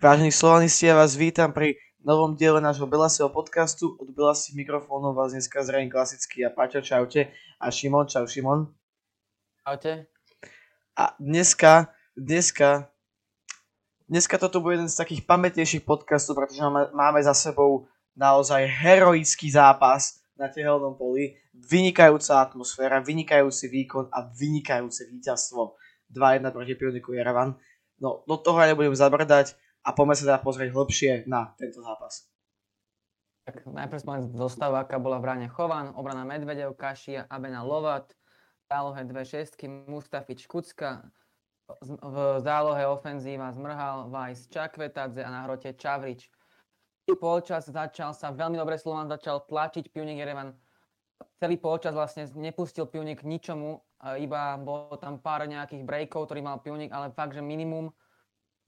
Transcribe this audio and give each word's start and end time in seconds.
Vážení 0.00 0.32
slovanisti, 0.32 0.88
ja 0.88 0.96
vás 0.96 1.12
vítam 1.20 1.52
pri 1.52 1.76
novom 2.00 2.32
diele 2.32 2.64
nášho 2.64 2.88
Belasieho 2.88 3.28
podcastu. 3.28 3.92
Od 4.00 4.08
Belasých 4.08 4.56
mikrofónov 4.56 5.12
vás 5.12 5.36
dneska 5.36 5.60
zraní 5.60 5.92
klasicky 5.92 6.40
a 6.46 6.54
Paťo, 6.54 6.80
čaute. 6.80 7.28
A 7.60 7.68
Šimon, 7.68 8.08
čau 8.08 8.24
Šimon. 8.24 8.72
Čaute. 9.60 10.08
A 10.96 11.12
dneska, 11.20 11.92
dneska, 12.16 12.88
dneska 14.08 14.40
toto 14.40 14.64
bude 14.64 14.80
jeden 14.80 14.88
z 14.88 14.96
takých 14.96 15.28
pamätnejších 15.28 15.84
podcastov, 15.84 16.40
pretože 16.40 16.64
máme, 16.96 17.20
za 17.20 17.36
sebou 17.36 17.84
naozaj 18.16 18.64
heroický 18.64 19.52
zápas 19.52 20.24
na 20.40 20.48
tehelnom 20.48 20.96
poli, 20.96 21.36
vynikajúca 21.52 22.40
atmosféra, 22.40 23.04
vynikajúci 23.04 23.68
výkon 23.68 24.08
a 24.08 24.24
vynikajúce 24.24 25.04
víťazstvo 25.12 25.76
2-1 26.08 26.48
proti 26.48 26.72
Pioniku 26.80 27.12
Jerevan. 27.12 27.60
No, 28.00 28.24
do 28.24 28.40
toho 28.40 28.56
ja 28.56 28.72
nebudem 28.72 28.96
zabrdať 28.96 29.61
a 29.82 29.88
poďme 29.90 30.14
sa 30.14 30.24
teda 30.24 30.38
pozrieť 30.40 30.70
hlbšie 30.70 31.10
na 31.26 31.54
tento 31.58 31.82
zápas. 31.82 32.30
Tak 33.42 33.66
najprv 33.66 33.98
sme 33.98 34.14
zostavu, 34.38 34.78
aká 34.78 35.02
bola 35.02 35.18
v 35.18 35.26
bráne 35.26 35.48
Chovan, 35.50 35.90
obrana 35.98 36.22
Medvedev, 36.22 36.78
Kašia, 36.78 37.26
Abena 37.26 37.66
Lovat, 37.66 38.14
zálohe 38.70 39.02
dve 39.02 39.26
šestky, 39.26 39.66
Mustafič 39.66 40.46
Kucka, 40.46 41.02
v 41.82 42.16
zálohe 42.38 42.86
ofenzíva 42.86 43.50
Zmrhal, 43.50 44.06
Vajs 44.12 44.46
Čakvetadze 44.46 45.26
a 45.26 45.30
na 45.30 45.40
hrote 45.48 45.74
Čavrič. 45.74 46.30
I 47.10 47.18
polčas 47.18 47.66
začal 47.66 48.14
sa, 48.14 48.30
veľmi 48.30 48.54
dobre 48.54 48.78
Slovan 48.78 49.10
začal 49.10 49.42
tlačiť 49.50 49.90
Pionik 49.90 50.22
Jerevan. 50.22 50.54
Celý 51.42 51.58
polčas 51.58 51.98
vlastne 51.98 52.30
nepustil 52.38 52.86
Pionik 52.86 53.26
ničomu, 53.26 53.82
iba 54.22 54.54
bolo 54.62 54.94
tam 55.02 55.18
pár 55.18 55.50
nejakých 55.50 55.82
breakov, 55.82 56.30
ktorý 56.30 56.46
mal 56.46 56.62
Pionik, 56.62 56.94
ale 56.94 57.10
fakt, 57.10 57.34
že 57.34 57.42
minimum 57.42 57.90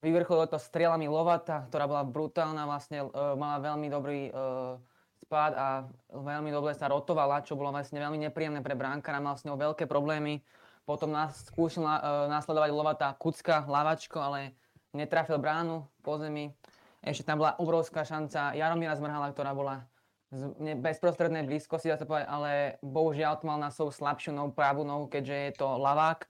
Vyvrcholilo 0.05 0.53
to 0.53 0.61
strelami 0.61 1.09
Lovata, 1.09 1.65
ktorá 1.73 1.89
bola 1.89 2.05
brutálna, 2.05 2.69
vlastne 2.69 3.09
uh, 3.09 3.33
mala 3.41 3.57
veľmi 3.65 3.89
dobrý 3.89 4.29
uh, 4.29 4.77
spád 5.25 5.53
a 5.57 5.89
veľmi 6.13 6.53
dobre 6.53 6.77
sa 6.77 6.93
rotovala, 6.93 7.41
čo 7.41 7.57
bolo 7.57 7.73
vlastne 7.73 7.97
veľmi 7.97 8.21
nepríjemné 8.29 8.61
pre 8.61 8.77
bránkara, 8.77 9.25
mal 9.25 9.41
s 9.41 9.49
ňou 9.49 9.57
veľké 9.57 9.89
problémy. 9.89 10.45
Potom 10.85 11.09
nás 11.09 11.49
skúšal 11.49 11.89
uh, 11.89 12.29
následovať 12.29 12.69
Lovata 12.77 13.17
Kucka, 13.17 13.65
lavačko, 13.65 14.21
ale 14.21 14.53
netrafil 14.93 15.41
bránu 15.41 15.89
po 16.05 16.21
zemi. 16.21 16.53
Ešte 17.01 17.25
tam 17.25 17.41
bola 17.41 17.57
obrovská 17.57 18.05
šanca 18.05 18.53
Jaromíra 18.53 19.01
Zmrhala, 19.01 19.33
ktorá 19.33 19.57
bola 19.57 19.89
z 20.35 20.53
bezprostrednej 20.85 21.47
blízkosti, 21.47 21.89
dá 21.89 21.97
sa 21.97 22.09
povedať, 22.09 22.27
ale 22.27 22.51
bohužiaľ 22.83 23.39
to 23.39 23.49
mal 23.49 23.57
na 23.57 23.71
svoju 23.71 23.95
slabšiu 23.95 24.35
nohu, 24.35 24.51
pravú 24.51 24.83
nohu, 24.83 25.07
keďže 25.07 25.37
je 25.37 25.53
to 25.57 25.69
lavák. 25.79 26.27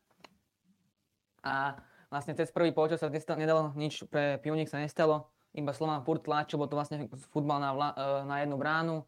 A 1.44 1.78
vlastne 2.14 2.38
cez 2.38 2.54
prvý 2.54 2.70
počas 2.70 3.02
sa 3.02 3.10
nedalo 3.34 3.74
nič 3.74 4.06
pre 4.06 4.38
Pionik 4.38 4.70
sa 4.70 4.78
nestalo, 4.78 5.34
iba 5.50 5.74
Slovan 5.74 6.06
furt 6.06 6.22
tlačil, 6.22 6.62
bol 6.62 6.70
to 6.70 6.78
vlastne 6.78 7.10
futbal 7.34 7.58
na, 7.58 7.70
vla, 7.74 7.88
e, 7.90 8.06
na 8.22 8.36
jednu 8.42 8.54
bránu. 8.54 9.02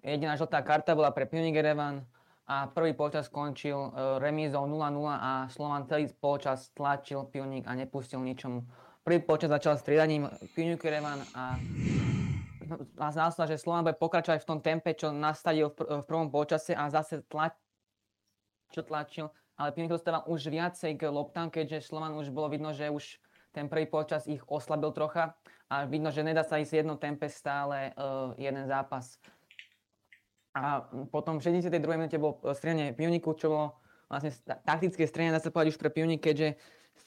Jediná 0.00 0.40
žltá 0.40 0.64
karta 0.64 0.96
bola 0.96 1.12
pre 1.12 1.28
Pionik 1.28 1.56
Erevan 1.56 2.00
a 2.48 2.64
prvý 2.72 2.96
počas 2.96 3.28
skončil 3.28 3.76
e, 3.76 3.90
remízou 4.20 4.64
0-0 4.64 4.80
a 5.12 5.52
Slovan 5.52 5.84
celý 5.84 6.08
počas 6.16 6.72
tlačil 6.72 7.28
Pionik 7.28 7.68
a 7.68 7.76
nepustil 7.76 8.24
ničomu. 8.24 8.64
Prvý 9.04 9.20
počas 9.20 9.52
začal 9.52 9.76
striedaním 9.76 10.24
Pionik 10.56 10.80
Erevan 10.80 11.20
a 11.36 11.60
a 12.98 13.14
zdá 13.14 13.30
sa, 13.30 13.46
že 13.46 13.62
Slovan 13.62 13.86
bude 13.86 13.94
pokračovať 13.94 14.42
v 14.42 14.48
tom 14.50 14.58
tempe, 14.58 14.90
čo 14.98 15.14
nastavil 15.14 15.70
v, 15.70 16.02
v 16.02 16.02
prvom 16.02 16.34
počase 16.34 16.74
a 16.74 16.90
zase 16.90 17.22
tlač, 17.30 17.54
čo 18.74 18.82
tlačil 18.82 19.30
ale 19.56 19.72
Pionik 19.72 19.96
dostával 19.96 20.24
už 20.28 20.52
viacej 20.52 21.00
k 21.00 21.08
loptám, 21.08 21.48
keďže 21.48 21.88
Slovan 21.88 22.16
už 22.16 22.28
bolo 22.28 22.52
vidno, 22.52 22.76
že 22.76 22.92
už 22.92 23.20
ten 23.56 23.72
prvý 23.72 23.88
počas 23.88 24.28
ich 24.28 24.44
oslabil 24.44 24.92
trocha 24.92 25.32
a 25.72 25.88
vidno, 25.88 26.12
že 26.12 26.20
nedá 26.20 26.44
sa 26.44 26.60
ísť 26.60 26.72
v 26.76 26.78
jednom 26.84 27.00
tempe 27.00 27.32
stále 27.32 27.96
uh, 27.96 28.36
jeden 28.36 28.68
zápas. 28.68 29.16
A 30.52 30.84
potom 31.08 31.40
v 31.40 31.56
62. 31.56 31.72
minúte 31.96 32.20
bolo 32.20 32.40
strieľanie 32.52 32.92
Pioniku, 32.92 33.32
čo 33.32 33.48
bolo 33.48 33.66
vlastne 34.12 34.32
taktické 34.44 35.08
strieľanie, 35.08 35.36
dá 35.36 35.40
sa 35.40 35.52
povedať 35.52 35.76
už 35.76 35.80
pre 35.80 35.88
Pionik, 35.88 36.20
keďže 36.20 36.56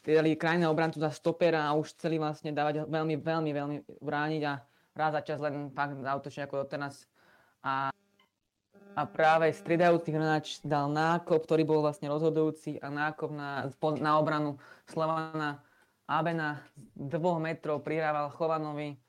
striedali 0.02 0.38
krajné 0.38 0.66
obrancu 0.70 1.02
za 1.02 1.14
stopera 1.14 1.70
a 1.70 1.78
už 1.78 1.98
chceli 1.98 2.18
vlastne 2.18 2.54
dávať 2.54 2.86
veľmi, 2.90 3.16
veľmi, 3.22 3.52
veľmi 3.54 3.78
brániť 4.02 4.42
a 4.46 4.54
raz 4.98 5.12
za 5.18 5.22
čas 5.22 5.38
len 5.42 5.70
fakt 5.74 5.98
zautočne 5.98 6.46
ako 6.46 6.66
doteraz. 6.66 7.06
A 7.62 7.94
a 9.00 9.08
práve 9.08 9.48
striedajúci 9.56 10.12
hráč 10.12 10.60
dal 10.60 10.92
nákop, 10.92 11.48
ktorý 11.48 11.64
bol 11.64 11.80
vlastne 11.80 12.12
rozhodujúci 12.12 12.84
a 12.84 12.92
nákop 12.92 13.32
na, 13.32 13.72
na 14.04 14.12
obranu 14.20 14.60
Slovana 14.92 15.64
Abena 16.04 16.60
z 17.00 17.08
dvoch 17.08 17.40
metrov 17.40 17.80
prihrával 17.80 18.28
Chovanovi. 18.36 19.00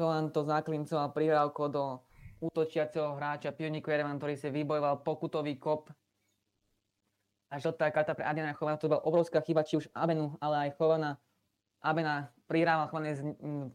Chovan 0.00 0.32
to 0.32 0.48
zaklincoval 0.48 1.12
prihrávko 1.12 1.62
do 1.68 1.84
útočiaceho 2.40 3.20
hráča 3.20 3.52
Pioniku 3.52 3.92
Jerevan, 3.92 4.16
ktorý 4.16 4.34
si 4.40 4.48
vybojoval 4.48 5.04
pokutový 5.04 5.60
kop. 5.60 5.92
A 7.52 7.60
žltá 7.60 7.92
karta 7.92 8.16
pre 8.16 8.24
Adriana 8.24 8.56
Chovana, 8.56 8.80
to 8.80 8.88
bola 8.88 9.04
obrovská 9.04 9.44
chyba, 9.44 9.60
či 9.60 9.76
už 9.76 9.92
Abenu, 9.92 10.40
ale 10.40 10.70
aj 10.72 10.80
Chovana. 10.80 11.20
Abena 11.84 12.32
prihrával 12.48 12.88
Chovane 12.88 13.12
z 13.12 13.22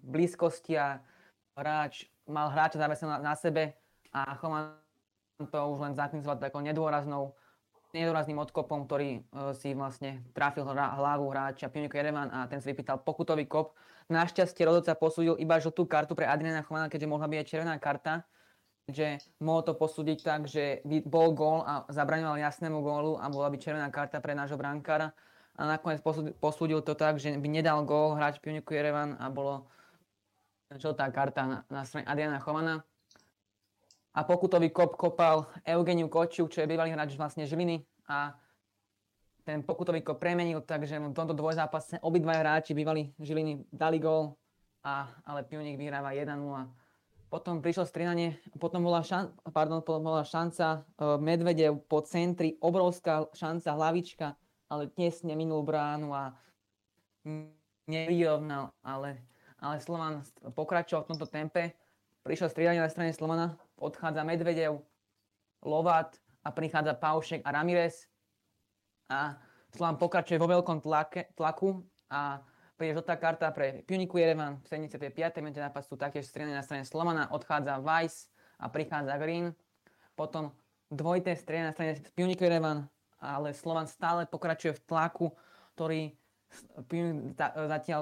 blízkosti 0.01 0.81
a 0.81 0.97
hráč 1.53 2.09
mal 2.25 2.49
hráča 2.49 2.81
zaveseného 2.81 3.21
na, 3.21 3.31
na 3.31 3.35
sebe 3.37 3.77
a 4.09 4.33
Chovan 4.33 4.88
to 5.47 5.59
už 5.71 5.79
len 5.79 5.93
zaknizovať 5.95 6.51
takou 6.51 6.59
nedôraznou 6.59 7.31
nedôrazným 7.89 8.37
odkopom, 8.37 8.85
ktorý 8.85 9.25
uh, 9.33 9.49
si 9.57 9.73
vlastne 9.73 10.21
trafil 10.37 10.61
hra, 10.61 10.93
hlavu 10.93 11.25
hráča 11.33 11.73
Pioniko 11.73 11.97
Jerevan 11.97 12.29
a 12.29 12.45
ten 12.45 12.61
si 12.61 12.69
vypýtal 12.69 13.01
pokutový 13.01 13.49
kop. 13.49 13.73
Našťastie 14.13 14.61
rozhodca 14.61 14.93
posúdil 14.93 15.33
iba 15.41 15.57
žltú 15.57 15.89
kartu 15.89 16.13
pre 16.13 16.29
Adriana 16.29 16.61
Chvana, 16.61 16.85
keďže 16.85 17.09
mohla 17.09 17.25
byť 17.25 17.37
aj 17.41 17.47
červená 17.49 17.75
karta. 17.81 18.29
že 18.89 19.21
mohol 19.41 19.65
to 19.65 19.73
posúdiť 19.73 20.21
tak, 20.21 20.45
že 20.45 20.81
bol 21.05 21.33
gól 21.33 21.65
a 21.65 21.85
zabraňoval 21.89 22.41
jasnému 22.41 22.81
gólu 22.81 23.17
a 23.21 23.25
bola 23.29 23.49
by 23.49 23.57
červená 23.57 23.89
karta 23.89 24.21
pre 24.21 24.37
nášho 24.37 24.57
brankára. 24.57 25.13
A 25.57 25.65
nakoniec 25.65 26.01
posúdil 26.41 26.85
to 26.85 26.93
tak, 26.93 27.17
že 27.17 27.33
by 27.37 27.49
nedal 27.49 27.85
gól 27.89 28.17
hráč 28.17 28.37
Pioniku 28.37 28.73
Jerevan 28.73 29.17
a 29.17 29.33
bolo 29.33 29.65
žltá 30.73 31.09
karta 31.09 31.45
na, 31.45 31.57
na 31.69 31.81
strane 31.85 32.05
Adriana 32.05 32.37
Chovana 32.37 32.85
a 34.13 34.19
pokutový 34.25 34.73
kop 34.73 34.97
kopal 34.97 35.45
Eugeniu 35.61 36.09
Kočiu, 36.09 36.49
čo 36.49 36.61
je 36.61 36.69
bývalý 36.69 36.91
hráč 36.93 37.13
vlastne 37.13 37.45
Žiliny 37.45 37.85
a 38.09 38.33
ten 39.45 39.61
pokutový 39.65 40.01
kop 40.01 40.21
premenil, 40.21 40.61
takže 40.61 41.01
v 41.01 41.13
tomto 41.13 41.33
dvojzápase 41.33 42.01
obidva 42.05 42.37
hráči 42.37 42.77
bývali 42.77 43.13
Žiliny 43.17 43.69
dali 43.73 43.97
gól, 43.97 44.37
a, 44.85 45.09
ale 45.25 45.45
Pionik 45.45 45.77
vyhráva 45.77 46.13
1-0. 46.13 46.37
Potom 47.29 47.61
prišlo 47.61 47.85
strinanie, 47.85 48.41
potom 48.57 48.81
bola, 48.81 49.05
šan, 49.05 49.29
pardon, 49.53 49.85
bola 49.85 50.25
šanca 50.25 50.81
uh, 50.81 51.21
Medvedev 51.21 51.77
po 51.85 52.01
centri, 52.01 52.57
obrovská 52.57 53.29
šanca 53.37 53.69
hlavička, 53.77 54.27
ale 54.65 54.89
tesne 54.89 55.37
minul 55.37 55.61
bránu 55.61 56.09
a 56.09 56.33
nevyrovnal, 57.85 58.73
ale, 58.81 59.21
ale 59.61 59.77
Slovan 59.77 60.25
pokračoval 60.57 61.05
v 61.05 61.09
tomto 61.13 61.27
tempe. 61.29 61.77
Prišlo 62.25 62.49
striedanie 62.49 62.81
na 62.81 62.89
strane 62.89 63.13
Slovana, 63.13 63.57
odchádza 63.79 64.23
Medvedev, 64.23 64.83
Lovat 65.63 66.15
a 66.43 66.51
prichádza 66.51 66.93
Paušek 66.95 67.43
a 67.43 67.51
Ramirez. 67.51 68.07
A 69.11 69.35
Slovan 69.75 69.99
pokračuje 69.99 70.39
vo 70.39 70.47
veľkom 70.47 70.79
tlake, 70.79 71.33
tlaku 71.35 71.83
a 72.09 72.39
príde 72.79 72.95
žltá 72.95 73.19
karta 73.19 73.51
pre 73.51 73.83
Puniku 73.83 74.17
Jerevan 74.17 74.63
v 74.63 74.87
75. 74.87 75.43
minúte 75.43 75.59
zápasu 75.59 75.99
taktiež 75.99 76.31
strieľanie 76.31 76.57
na 76.57 76.65
strane 76.65 76.87
Slovana, 76.87 77.27
odchádza 77.33 77.83
Weiss 77.83 78.31
a 78.55 78.71
prichádza 78.71 79.19
Green. 79.19 79.51
Potom 80.15 80.55
dvojité 80.87 81.35
strieľanie 81.35 81.69
na 81.69 81.75
strane 81.75 81.91
Puniku 82.15 82.47
Jerevan, 82.47 82.87
ale 83.19 83.51
Slovan 83.51 83.85
stále 83.85 84.23
pokračuje 84.25 84.79
v 84.79 84.83
tlaku, 84.87 85.27
ktorý 85.75 86.15
zatiaľ 87.67 88.01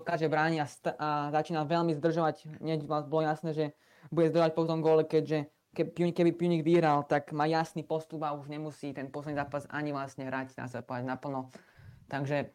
dokáže 0.00 0.30
brániť 0.30 0.58
a, 0.62 0.66
a 0.96 1.08
začína 1.34 1.68
veľmi 1.68 1.92
zdržovať. 1.98 2.62
Hneď 2.62 2.86
bolo 2.86 3.22
jasné, 3.26 3.50
že 3.52 3.66
bude 4.10 4.30
zdržať 4.30 4.52
po 4.54 4.64
tom 4.66 4.82
góle, 4.82 5.04
keďže 5.04 5.50
keby 5.76 6.32
Punic 6.32 6.64
vyhral, 6.64 7.04
tak 7.04 7.36
má 7.36 7.44
jasný 7.44 7.84
postup 7.84 8.24
a 8.24 8.32
už 8.32 8.48
nemusí 8.48 8.96
ten 8.96 9.12
posledný 9.12 9.36
zápas 9.36 9.68
ani 9.68 9.92
vlastne 9.92 10.24
hrať, 10.24 10.56
na 10.56 10.66
sa 10.72 10.80
povedať, 10.80 11.04
naplno. 11.04 11.52
Takže 12.08 12.48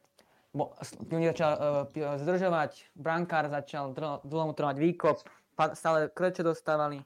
Punic 1.06 1.38
začal 1.38 1.52
uh, 1.56 2.18
zdržovať, 2.18 2.92
brankár 2.98 3.48
začal 3.48 3.94
dlho 4.26 4.52
trvať 4.58 4.78
výkop, 4.82 5.22
stále 5.78 6.10
krče 6.10 6.42
dostávali, 6.44 7.00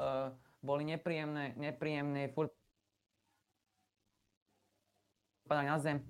uh, 0.00 0.32
boli 0.64 0.88
nepríjemné, 0.88 1.54
nepríjemné, 1.60 2.32
furt 2.32 2.50
padali 5.46 5.70
na 5.70 5.78
zem 5.78 6.02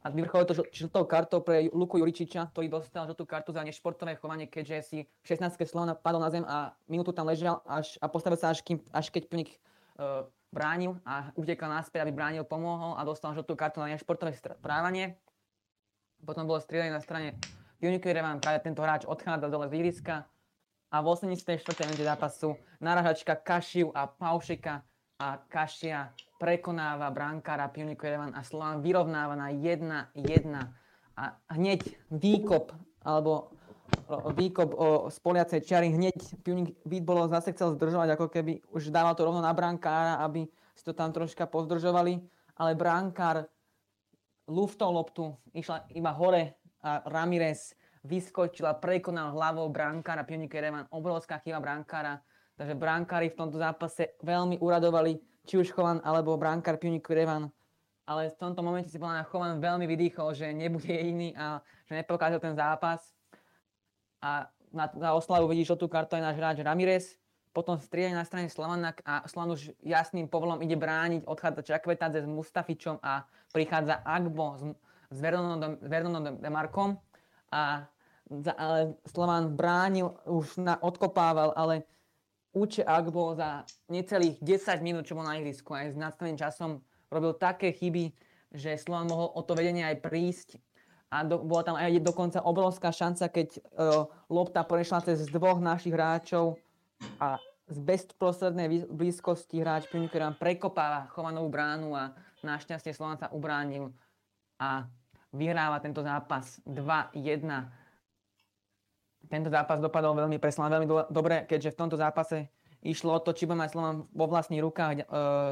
a 0.00 0.08
vyvrcholilo 0.08 0.48
to 0.48 0.54
žltou 0.72 1.04
kartou 1.04 1.44
pre 1.44 1.68
Luku 1.68 2.00
Juričiča, 2.00 2.48
ktorý 2.56 2.72
dostal 2.72 3.04
žltú 3.04 3.28
kartu 3.28 3.52
za 3.52 3.60
nešportové 3.60 4.16
chovanie, 4.16 4.48
keďže 4.48 4.76
si 4.80 4.98
v 5.04 5.26
16. 5.28 5.60
Slovana 5.68 5.92
padol 5.92 6.24
na 6.24 6.32
zem 6.32 6.44
a 6.48 6.72
minútu 6.88 7.12
tam 7.12 7.28
ležal 7.28 7.60
až, 7.68 8.00
a 8.00 8.08
postavil 8.08 8.40
sa 8.40 8.56
až, 8.56 8.64
kým, 8.64 8.80
až 8.96 9.12
keď 9.12 9.28
Pionik 9.28 9.60
uh, 10.00 10.24
bránil 10.48 10.96
a 11.04 11.28
utekal 11.36 11.68
naspäť, 11.68 12.08
aby 12.08 12.16
bránil, 12.16 12.48
pomohol 12.48 12.96
a 12.96 13.04
dostal 13.04 13.36
žltú 13.36 13.52
kartu 13.52 13.84
na 13.84 13.92
nešportové 13.92 14.32
správanie. 14.32 15.20
Potom 16.24 16.48
bolo 16.48 16.60
strieľanie 16.64 16.96
na 16.96 17.04
strane 17.04 17.36
Revan, 17.80 18.40
práve 18.40 18.60
tento 18.60 18.84
hráč 18.84 19.08
odchádza 19.08 19.48
dole 19.48 19.68
z 19.68 19.80
ihriska 19.80 20.28
a 20.92 20.96
v 21.00 21.06
84. 21.08 21.64
minúte 21.88 22.04
zápasu 22.04 22.56
naražačka 22.76 23.40
Kašiu 23.40 23.88
a 23.96 24.04
Paušika 24.04 24.84
a 25.20 25.36
Kašia 25.36 26.16
prekonáva 26.40 27.12
brankára 27.12 27.68
Pionik 27.68 28.00
Revan 28.00 28.32
a 28.32 28.40
Slovan 28.40 28.80
vyrovnáva 28.80 29.36
na 29.36 29.52
1-1 29.52 30.16
a 31.20 31.24
hneď 31.52 31.84
výkop 32.08 32.72
alebo 33.04 33.52
výkop 34.32 34.70
o 34.72 34.88
spoliacej 35.12 35.60
čiary, 35.60 35.92
hneď 35.92 36.16
Pionik 36.40 36.80
bolo 37.04 37.28
zase 37.28 37.52
chcel 37.52 37.76
zdržovať, 37.76 38.16
ako 38.16 38.26
keby 38.32 38.64
už 38.72 38.88
dával 38.88 39.12
to 39.12 39.28
rovno 39.28 39.44
na 39.44 39.52
brankára, 39.52 40.24
aby 40.24 40.48
si 40.72 40.82
to 40.88 40.96
tam 40.96 41.12
troška 41.12 41.44
pozdržovali, 41.44 42.16
ale 42.56 42.72
brankár 42.72 43.44
luftol 44.48 44.96
loptu, 44.96 45.36
išla 45.52 45.84
iba 45.92 46.16
hore 46.16 46.56
a 46.80 47.04
Ramirez 47.04 47.76
vyskočil 48.00 48.64
a 48.64 48.72
prekonal 48.72 49.36
hlavou 49.36 49.68
brankára 49.68 50.24
Pionik 50.24 50.56
Revan. 50.56 50.88
Obrovská 50.88 51.36
chyba 51.44 51.60
brankára. 51.60 52.24
Takže 52.60 52.76
brankári 52.76 53.32
v 53.32 53.40
tomto 53.40 53.56
zápase 53.56 54.20
veľmi 54.20 54.60
uradovali, 54.60 55.16
či 55.48 55.56
už 55.56 55.72
Chovan 55.72 56.04
alebo 56.04 56.36
brankár 56.36 56.76
Pionik 56.76 57.08
Revan. 57.08 57.48
Ale 58.04 58.28
v 58.28 58.36
tomto 58.36 58.60
momente 58.60 58.92
si 58.92 59.00
podľa 59.00 59.24
Chovan 59.32 59.64
veľmi 59.64 59.88
vydýchol, 59.88 60.36
že 60.36 60.52
nebude 60.52 60.92
jediný 60.92 61.32
a 61.40 61.64
že 61.88 61.96
nepokázal 61.96 62.36
ten 62.36 62.52
zápas. 62.52 63.00
A 64.20 64.44
na, 64.76 64.92
na 64.92 65.16
oslavu 65.16 65.48
vidí 65.48 65.64
žltú 65.64 65.88
kartu 65.88 66.20
aj 66.20 66.28
náš 66.28 66.36
hráč 66.36 66.56
Ramirez 66.60 67.16
potom 67.50 67.78
striedanie 67.82 68.14
na 68.14 68.26
strane 68.26 68.46
Slavana 68.46 68.94
a 69.02 69.26
Slavan 69.26 69.58
už 69.58 69.74
jasným 69.82 70.30
povolom 70.30 70.62
ide 70.62 70.78
brániť, 70.78 71.26
odchádza 71.26 71.74
Čakvetadze 71.74 72.22
s 72.22 72.28
Mustafičom 72.30 73.02
a 73.02 73.26
prichádza 73.50 74.06
Agbo 74.06 74.54
s, 74.54 74.62
s 75.10 75.18
Vernonom 75.82 76.38
Demarkom 76.38 76.94
a 77.50 77.90
ale 78.54 78.94
Slavan 79.10 79.58
bránil, 79.58 80.14
už 80.22 80.62
na, 80.62 80.78
odkopával, 80.78 81.50
ale 81.58 81.82
Uče 82.50 82.82
Agbo 82.82 83.38
za 83.38 83.62
necelých 83.86 84.42
10 84.42 84.82
minút, 84.82 85.06
čo 85.06 85.14
bol 85.14 85.22
na 85.22 85.38
ihrisku 85.38 85.70
aj 85.70 85.94
s 85.94 85.96
nadstavným 85.96 86.34
časom, 86.34 86.82
robil 87.06 87.38
také 87.38 87.70
chyby, 87.70 88.10
že 88.50 88.74
Slovan 88.74 89.06
mohol 89.06 89.30
o 89.30 89.40
to 89.46 89.54
vedenie 89.54 89.86
aj 89.86 90.02
prísť 90.02 90.58
a 91.10 91.26
do, 91.26 91.42
bola 91.42 91.62
tam 91.66 91.76
aj 91.78 91.98
dokonca 92.02 92.38
obrovská 92.42 92.94
šanca, 92.94 93.30
keď 93.30 93.48
uh, 93.58 94.06
lopta 94.30 94.62
prešla 94.62 95.02
cez 95.02 95.26
dvoch 95.26 95.58
našich 95.58 95.94
hráčov 95.94 96.58
a 97.18 97.38
z 97.70 97.78
bezprostrednej 97.78 98.90
blízkosti 98.90 99.62
hráč 99.62 99.86
Pionikera 99.86 100.34
prekopáva 100.34 101.06
chovanovú 101.14 101.50
bránu 101.50 101.94
a 101.94 102.14
našťastie 102.42 102.90
Slovan 102.90 103.18
sa 103.18 103.30
ubránil 103.30 103.94
a 104.58 104.86
vyhráva 105.30 105.78
tento 105.78 106.02
zápas 106.02 106.58
2-1. 106.66 107.46
Tento 109.28 109.52
zápas 109.52 109.82
dopadol 109.82 110.16
veľmi 110.16 110.40
pre 110.40 110.48
Slovan 110.48 110.80
veľmi 110.80 110.88
do, 110.88 110.96
dobre, 111.12 111.44
keďže 111.44 111.76
v 111.76 111.80
tomto 111.84 111.96
zápase 112.00 112.48
išlo 112.80 113.12
o 113.16 113.20
to, 113.20 113.36
či 113.36 113.44
bude 113.44 113.60
mať 113.60 113.76
Slovan 113.76 114.08
vo 114.08 114.26
vlastných 114.26 114.64
rukách 114.64 114.96
e, 114.96 115.04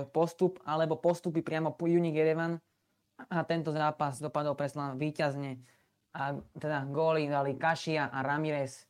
postup, 0.09 0.63
alebo 0.65 0.97
postupy 0.97 1.45
priamo 1.45 1.77
po 1.77 1.85
Unik 1.85 2.15
Jerevan. 2.17 2.57
A 3.29 3.43
tento 3.45 3.75
zápas 3.75 4.23
dopadol 4.23 4.57
pre 4.57 4.71
Slovan 4.71 4.97
výťazne. 4.97 5.61
A 6.17 6.39
teda 6.57 6.89
góly 6.89 7.29
dali 7.29 7.59
Kašia 7.59 8.09
a 8.09 8.25
Ramirez 8.25 8.89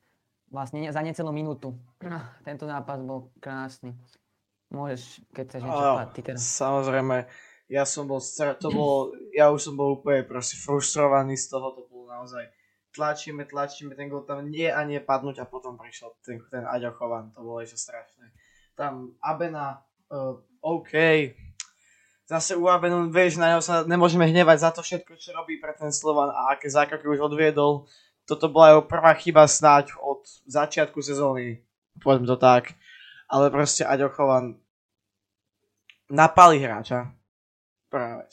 vlastne 0.48 0.88
za 0.88 1.00
necelú 1.02 1.32
minútu. 1.34 1.74
Tento 2.46 2.64
zápas 2.68 3.00
bol 3.02 3.32
krásny. 3.42 3.92
Môžeš, 4.68 5.24
keď 5.32 5.44
chceš 5.48 5.62
niečo 5.64 5.80
povedať, 5.80 6.10
ty 6.12 6.20
teraz. 6.20 6.40
Samozrejme, 6.44 7.16
ja 7.72 7.84
som 7.88 8.04
bol, 8.04 8.20
to 8.60 8.68
bolo, 8.68 9.16
ja 9.32 9.48
už 9.48 9.60
som 9.72 9.74
bol 9.76 9.96
úplne 10.00 10.24
proste 10.28 10.60
frustrovaný 10.60 11.40
z 11.40 11.52
toho, 11.52 11.72
to 11.72 11.88
bolo 11.88 12.12
naozaj 12.12 12.44
tlačíme, 12.98 13.46
tlačíme, 13.46 13.94
ten 13.94 14.10
gol 14.10 14.26
tam 14.26 14.42
nie 14.50 14.66
a 14.66 14.82
nie 14.82 14.98
padnúť 14.98 15.38
a 15.38 15.46
potom 15.46 15.78
prišiel 15.78 16.18
ten, 16.26 16.42
ten 16.50 16.66
Aďo 16.66 16.90
to 17.30 17.38
bolo 17.38 17.62
ešte 17.62 17.78
strašné. 17.78 18.34
Tam 18.74 19.14
Abena, 19.22 19.86
uh, 20.10 20.34
OK, 20.58 20.92
zase 22.26 22.58
u 22.58 22.66
Abenu, 22.66 23.06
vieš, 23.06 23.38
na 23.38 23.54
neho 23.54 23.62
sa 23.62 23.86
nemôžeme 23.86 24.26
hnevať 24.26 24.58
za 24.58 24.70
to 24.74 24.82
všetko, 24.82 25.14
čo 25.14 25.30
robí 25.30 25.62
pre 25.62 25.78
ten 25.78 25.94
Slovan 25.94 26.34
a 26.34 26.58
aké 26.58 26.66
zákroky 26.66 27.06
už 27.06 27.30
odviedol, 27.30 27.86
toto 28.26 28.50
bola 28.50 28.76
jeho 28.76 28.82
prvá 28.84 29.14
chyba 29.16 29.46
snáď 29.46 29.94
od 30.02 30.26
začiatku 30.44 31.00
sezóny, 31.00 31.62
povedzme 32.02 32.28
to 32.28 32.36
tak. 32.36 32.74
Ale 33.30 33.48
proste 33.48 33.86
Aďo 33.86 34.12
Chovan 34.12 34.58
napali 36.12 36.60
hráča. 36.60 37.12
Prvá. 37.88 38.24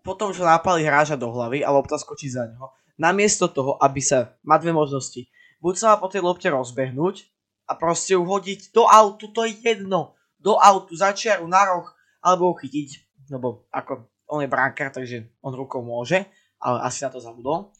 Potom, 0.00 0.32
čo 0.32 0.44
napali 0.44 0.84
hráča 0.84 1.16
do 1.16 1.28
hlavy 1.28 1.60
a 1.64 1.72
lopta 1.72 2.00
skočí 2.00 2.32
za 2.32 2.48
neho, 2.48 2.72
namiesto 3.00 3.48
toho, 3.48 3.80
aby 3.80 4.04
sa, 4.04 4.36
má 4.44 4.60
dve 4.60 4.76
možnosti. 4.76 5.24
Buď 5.64 5.74
sa 5.80 5.86
má 5.92 5.96
po 5.96 6.12
tej 6.12 6.20
lopte 6.20 6.52
rozbehnúť 6.52 7.24
a 7.64 7.72
proste 7.72 8.12
ju 8.12 8.20
hodiť 8.20 8.76
do 8.76 8.84
autu, 8.84 9.32
to 9.32 9.48
je 9.48 9.56
jedno. 9.56 10.12
Do 10.36 10.60
autu, 10.60 10.92
za 10.92 11.16
čiaru, 11.16 11.48
na 11.48 11.64
roh, 11.64 11.88
alebo 12.20 12.52
ho 12.52 12.54
chytiť. 12.60 12.88
Lebo 13.32 13.64
ako 13.72 14.04
on 14.28 14.44
je 14.44 14.52
brankár, 14.52 14.92
takže 14.92 15.32
on 15.40 15.56
rukou 15.56 15.80
môže, 15.80 16.28
ale 16.60 16.84
asi 16.84 17.02
na 17.02 17.10
to 17.10 17.24
zabudol. 17.24 17.72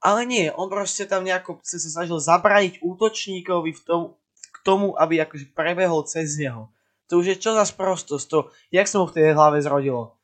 Ale 0.00 0.24
nie, 0.24 0.48
on 0.48 0.72
proste 0.72 1.04
tam 1.04 1.26
nejako 1.26 1.60
sa 1.60 1.76
snažil 1.76 2.16
zabraniť 2.16 2.80
útočníkovi 2.80 3.70
v 3.76 3.82
tom, 3.84 4.02
k 4.32 4.56
tomu, 4.64 4.96
aby 4.96 5.20
akože 5.20 5.52
prebehol 5.52 6.06
cez 6.08 6.38
neho. 6.40 6.72
To 7.08 7.20
už 7.20 7.34
je 7.34 7.36
čo 7.40 7.56
za 7.56 7.64
sprostosť, 7.64 8.24
to, 8.28 8.38
jak 8.68 8.86
sa 8.86 9.00
mu 9.00 9.08
v 9.08 9.16
tej 9.16 9.34
hlave 9.34 9.58
zrodilo. 9.64 10.20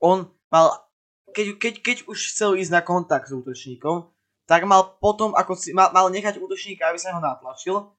On 0.00 0.30
mal, 0.48 0.72
keď, 1.34 1.46
keď, 1.58 1.74
keď 1.82 1.96
už 2.06 2.18
chcel 2.34 2.58
ísť 2.58 2.72
na 2.74 2.82
kontakt 2.82 3.30
s 3.30 3.36
útočníkom, 3.36 4.10
tak 4.50 4.66
mal 4.66 4.98
potom, 4.98 5.30
ako 5.38 5.54
si, 5.54 5.70
mal, 5.70 5.94
mal 5.94 6.10
nechať 6.10 6.42
útočníka, 6.42 6.90
aby 6.90 6.98
sa 6.98 7.14
ho 7.14 7.20
natlačil 7.22 7.94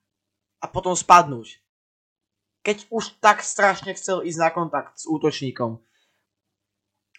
a 0.59 0.65
potom 0.67 0.91
spadnúť. 0.91 1.63
Keď 2.61 2.91
už 2.91 3.17
tak 3.23 3.41
strašne 3.41 3.95
chcel 3.95 4.21
ísť 4.21 4.39
na 4.39 4.49
kontakt 4.51 4.99
s 4.99 5.07
útočníkom. 5.07 5.81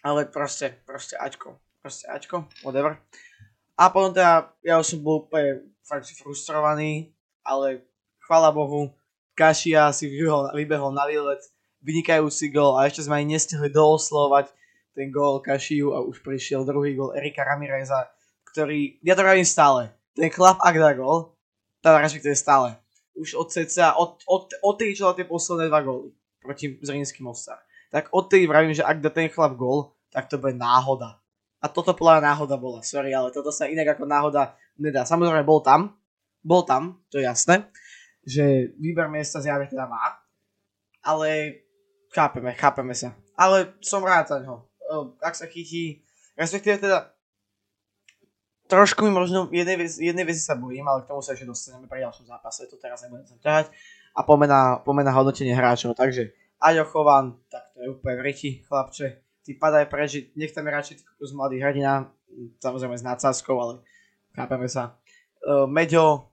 Ale 0.05 0.29
proste, 0.29 0.77
proste 0.85 1.17
Aťko, 1.17 1.57
proste 1.81 2.07
Aťko, 2.07 2.47
whatever. 2.61 3.01
A 3.73 3.89
potom 3.89 4.13
teda, 4.13 4.53
ja 4.61 4.77
už 4.77 4.95
som 4.95 4.99
bol 5.01 5.25
úplne 5.25 5.65
fakt 5.81 6.07
frustrovaný, 6.13 7.11
ale 7.41 7.83
chvála 8.23 8.53
Bohu, 8.53 8.93
Kašia 9.33 9.89
si 9.89 10.05
vybehol, 10.07 10.53
vybehol 10.53 10.93
na 10.93 11.09
výlet, 11.09 11.41
vynikajúci 11.81 12.53
gol 12.53 12.77
a 12.77 12.85
ešte 12.85 13.09
sme 13.09 13.17
aj 13.17 13.25
nestihli 13.27 13.69
dooslovať 13.73 14.53
ten 14.93 15.09
gol 15.09 15.41
Kašiu 15.41 15.93
a 15.97 16.01
už 16.05 16.21
prišiel 16.21 16.65
druhý 16.65 16.93
gol 16.93 17.13
Erika 17.17 17.41
Ramireza, 17.41 18.13
ktorý, 18.53 19.01
ja 19.01 19.17
to 19.17 19.25
robím 19.25 19.45
stále, 19.45 19.89
ten 20.13 20.29
chlap 20.29 20.61
ak 20.61 20.77
dá 20.77 20.93
gol, 20.93 21.33
teda 21.81 21.99
respektíve 21.99 22.37
stále, 22.37 22.77
už 23.17 23.33
od 23.37 23.49
cca, 23.49 23.97
od, 23.97 24.21
od, 24.25 24.49
od 24.61 24.75
tej, 24.77 24.97
čo 24.97 25.13
tie 25.17 25.25
posledné 25.25 25.69
dva 25.69 25.81
góly 25.81 26.13
proti 26.41 26.77
Zrinským 26.81 27.25
Mostar. 27.25 27.61
Tak 27.93 28.09
od 28.13 28.25
tej 28.29 28.49
vravím, 28.49 28.73
že 28.73 28.85
ak 28.85 29.01
dá 29.01 29.09
ten 29.09 29.29
chlap 29.29 29.53
gol, 29.57 29.93
tak 30.09 30.29
to 30.29 30.37
bude 30.37 30.57
náhoda. 30.57 31.21
A 31.61 31.69
toto 31.69 31.93
podľa 31.95 32.21
náhoda 32.21 32.57
bola, 32.57 32.83
sorry, 32.85 33.13
ale 33.13 33.31
toto 33.31 33.49
sa 33.49 33.69
inak 33.69 33.97
ako 33.97 34.03
náhoda 34.05 34.57
nedá. 34.75 35.05
Samozrejme 35.05 35.45
bol 35.45 35.61
tam, 35.61 35.95
bol 36.43 36.65
tam, 36.67 36.99
to 37.07 37.21
je 37.21 37.25
jasné, 37.25 37.69
že 38.27 38.75
výber 38.75 39.07
miesta 39.07 39.39
zjavne 39.39 39.69
teda 39.71 39.87
má, 39.87 40.19
ale 40.99 41.61
chápeme, 42.11 42.51
chápeme 42.55 42.91
sa. 42.91 43.15
Ale 43.33 43.73
som 43.79 44.03
rád 44.03 44.29
za 44.29 44.37
ňo. 44.43 44.67
Ak 45.19 45.33
sa 45.33 45.49
chytí, 45.49 46.05
respektíve 46.37 46.77
teda 46.81 47.13
trošku 48.69 49.05
mi 49.05 49.11
možno 49.13 49.51
jednej 49.53 49.85
jednej 49.85 50.25
veci 50.25 50.41
sa 50.41 50.57
bojím, 50.57 50.87
ale 50.87 51.03
k 51.03 51.09
tomu 51.11 51.21
sa 51.21 51.35
ešte 51.35 51.49
dostaneme 51.49 51.85
pri 51.85 52.05
ďalšom 52.05 52.25
zápase, 52.25 52.65
to 52.69 52.79
teraz 52.79 53.03
nebudem 53.05 53.27
sa 53.27 53.37
ťahať. 53.41 53.65
A 54.13 54.21
pomena, 54.21 54.77
pomena 54.85 55.09
hodnotenie 55.09 55.57
hráčov, 55.57 55.97
takže 55.97 56.33
Aďo 56.61 56.85
Chovan, 56.85 57.41
tak 57.49 57.73
to 57.73 57.81
je 57.81 57.87
úplne 57.91 58.15
v 58.21 58.25
riti, 58.29 58.49
chlapče 58.69 59.23
ty 59.43 59.53
padaj 59.53 59.91
preč, 59.91 60.23
nech 60.39 60.55
tam 60.55 60.65
je 60.67 60.71
radšej 60.71 60.95
z 61.03 61.31
mladý 61.35 61.59
hrdina, 61.59 62.07
samozrejme 62.63 62.95
s 62.95 63.03
nadsázkou, 63.03 63.55
ale 63.59 63.73
chápeme 64.31 64.71
sa. 64.71 64.95
Uh, 65.43 65.67
Meďo, 65.67 66.31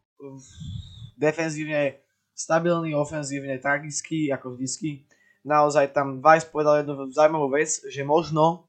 defenzívne 1.19 1.99
stabilný, 2.33 2.95
ofenzívne 2.95 3.59
tragický, 3.59 4.31
ako 4.31 4.55
vždycky. 4.55 5.10
Naozaj 5.41 5.97
tam 5.97 6.21
Weiss 6.21 6.45
povedal 6.45 6.85
jednu 6.85 7.09
zaujímavú 7.09 7.49
vec, 7.57 7.81
že 7.89 8.05
možno 8.05 8.69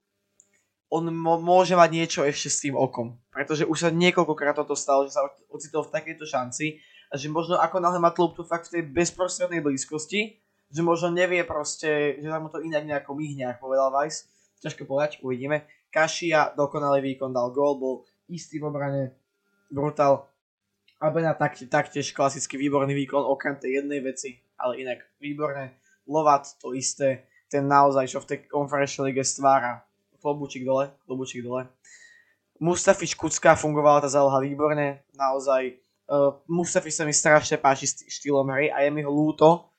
on 0.92 1.08
môže 1.40 1.72
mať 1.76 1.90
niečo 1.92 2.22
ešte 2.28 2.50
s 2.52 2.62
tým 2.68 2.76
okom. 2.76 3.16
Pretože 3.32 3.64
už 3.64 3.78
sa 3.80 3.90
niekoľkokrát 3.92 4.60
toto 4.60 4.76
stalo, 4.76 5.08
že 5.08 5.16
sa 5.16 5.24
ocitol 5.48 5.88
v 5.88 5.94
takejto 5.96 6.28
šanci 6.28 6.84
a 7.12 7.16
že 7.16 7.32
možno 7.32 7.56
ako 7.60 7.80
náhle 7.80 8.00
má 8.00 8.12
tlop 8.12 8.36
tu 8.36 8.44
fakt 8.44 8.72
v 8.72 8.80
tej 8.80 8.84
bezprostrednej 8.92 9.64
blízkosti, 9.64 10.40
že 10.72 10.82
možno 10.84 11.12
nevie 11.12 11.44
proste, 11.44 12.20
že 12.20 12.28
sa 12.28 12.40
mu 12.40 12.48
to 12.48 12.64
inak 12.64 12.88
nejako 12.88 13.16
myhne, 13.16 13.52
ako 13.52 13.72
povedal 13.72 13.92
Weiss. 13.92 14.28
Ťažko 14.64 14.88
povedať, 14.88 15.20
uvidíme. 15.24 15.68
Kašia, 15.92 16.56
dokonalý 16.56 17.04
výkon, 17.04 17.36
dal 17.36 17.52
gól, 17.52 17.76
bol 17.76 17.96
istý 18.32 18.64
v 18.64 18.72
obrane, 18.72 19.16
brutál. 19.68 20.32
Abena 21.02 21.34
tak, 21.34 21.58
taktiež 21.68 22.14
klasicky 22.14 22.56
výborný 22.56 22.94
výkon, 22.94 23.26
okrem 23.26 23.58
tej 23.58 23.82
jednej 23.82 24.00
veci, 24.06 24.40
ale 24.56 24.80
inak 24.86 25.02
výborné. 25.18 25.81
Lovat 26.08 26.58
to 26.62 26.74
isté, 26.74 27.26
ten 27.52 27.68
naozaj, 27.68 28.08
čo 28.08 28.20
v 28.24 28.30
tej 28.32 28.38
Conference 28.48 28.96
League 29.04 29.22
stvára. 29.22 29.84
Klobučík 30.22 30.62
dole, 30.62 30.94
klobučík 31.06 31.42
dole. 31.42 31.68
Mustafič 32.62 33.18
Kucka 33.18 33.58
fungovala 33.58 34.06
tá 34.06 34.10
záloha 34.10 34.38
výborne, 34.38 35.02
naozaj. 35.18 35.82
Uh, 36.06 36.38
Mustafič 36.46 36.94
sa 36.94 37.10
mi 37.10 37.14
strašne 37.16 37.58
páči 37.58 37.90
štýlom 37.90 38.46
hry 38.54 38.70
a 38.70 38.86
je 38.86 38.90
mi 38.94 39.02
ho 39.02 39.10
ľúto, 39.10 39.72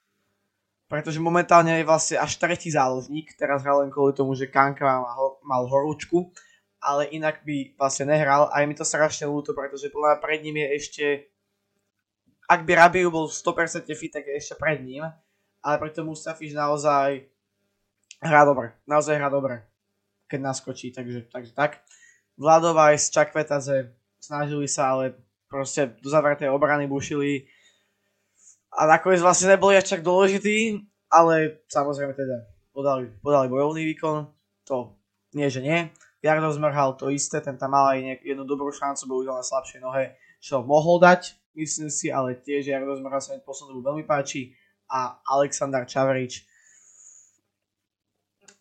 pretože 0.90 1.22
momentálne 1.22 1.78
je 1.78 1.86
vlastne 1.86 2.18
až 2.18 2.36
tretí 2.36 2.74
záložník, 2.74 3.38
teraz 3.38 3.62
hral 3.62 3.86
len 3.86 3.90
kvôli 3.94 4.12
tomu, 4.12 4.34
že 4.34 4.50
Kanka 4.50 4.84
mal, 4.84 5.40
mal 5.40 5.62
horúčku, 5.64 6.34
ale 6.82 7.06
inak 7.14 7.46
by 7.46 7.78
vlastne 7.78 8.10
nehral 8.10 8.50
a 8.50 8.60
je 8.60 8.66
mi 8.66 8.74
to 8.74 8.82
strašne 8.82 9.30
ľúto, 9.30 9.54
pretože 9.54 9.88
pred 10.18 10.42
ním 10.42 10.60
je 10.60 10.68
ešte, 10.74 11.04
ak 12.50 12.66
by 12.66 12.72
Rabiu 12.74 13.08
bol 13.14 13.30
100% 13.30 13.86
fit, 13.94 14.10
tak 14.10 14.26
je 14.26 14.34
ešte 14.34 14.58
pred 14.58 14.82
ním, 14.82 15.06
ale 15.62 15.78
preto 15.78 16.02
Mustafič 16.02 16.52
naozaj 16.52 17.26
hrá 18.18 18.42
dobre, 18.42 18.74
naozaj 18.84 19.14
hrá 19.16 19.30
dobre, 19.30 19.62
keď 20.26 20.52
naskočí, 20.52 20.90
takže, 20.90 21.30
takže 21.30 21.54
tak. 21.54 21.82
Vladová 22.34 22.90
aj 22.90 23.06
z 23.06 23.06
Čakvetaze 23.14 23.76
snažili 24.18 24.66
sa, 24.66 24.98
ale 24.98 25.18
proste 25.46 25.94
do 26.02 26.08
zavretej 26.10 26.50
obrany 26.50 26.90
bušili 26.90 27.46
a 28.72 28.88
nakoniec 28.88 29.20
vlastne 29.20 29.52
neboli 29.52 29.76
až 29.76 29.92
tak 29.92 30.02
dôležitý, 30.02 30.80
ale 31.12 31.60
samozrejme 31.68 32.16
teda 32.16 32.48
podali, 32.72 33.12
podali 33.20 33.46
bojovný 33.52 33.84
výkon, 33.92 34.32
to 34.64 34.96
nie, 35.36 35.46
že 35.52 35.60
nie. 35.60 35.92
Jardo 36.24 36.48
zmrhal 36.54 36.96
to 36.96 37.10
isté, 37.12 37.42
ten 37.42 37.58
tam 37.58 37.74
mal 37.74 37.92
aj 37.92 38.22
jednu 38.24 38.46
dobrú 38.46 38.72
šancu, 38.72 39.04
bol 39.10 39.26
na 39.26 39.44
slabšej 39.44 39.82
nohe, 39.82 40.16
čo 40.40 40.64
mohol 40.64 41.02
dať, 41.02 41.36
myslím 41.58 41.90
si, 41.92 42.08
ale 42.08 42.38
tiež 42.38 42.72
Jardo 42.72 42.96
zmrhal 42.96 43.20
sa 43.20 43.36
mi 43.36 43.44
poslednú 43.44 43.84
veľmi 43.84 44.08
páči 44.08 44.56
a 44.92 45.16
Aleksandar 45.24 45.88
Čavrič 45.88 46.44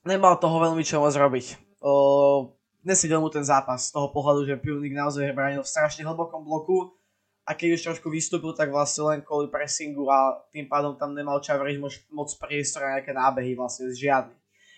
nemal 0.08 0.40
toho 0.40 0.58
veľmi 0.64 0.82
čo 0.82 1.04
môcť 1.04 1.20
robiť. 1.20 1.46
O, 1.84 2.56
nesedel 2.88 3.20
mu 3.20 3.28
ten 3.28 3.44
zápas 3.44 3.92
z 3.92 3.94
toho 3.94 4.10
pohľadu, 4.10 4.48
že 4.48 4.62
Pilnik 4.64 4.96
naozaj 4.96 5.36
bránil 5.36 5.62
v 5.62 5.70
strašne 5.70 6.08
hlbokom 6.08 6.48
bloku 6.48 6.96
a 7.44 7.52
keď 7.52 7.76
už 7.76 7.82
trošku 7.84 8.08
vystúpil, 8.08 8.56
tak 8.56 8.72
vlastne 8.72 9.12
len 9.12 9.20
kvôli 9.26 9.52
pressingu 9.52 10.08
a 10.08 10.40
tým 10.56 10.72
pádom 10.72 10.96
tam 10.96 11.12
nemal 11.12 11.44
Čavrič 11.44 11.78
moc, 11.82 11.94
moc 12.14 12.30
priestor 12.40 12.88
na 12.88 13.02
nejaké 13.02 13.12
nábehy, 13.12 13.54
vlastne 13.60 13.92
žiadny. 13.92 14.34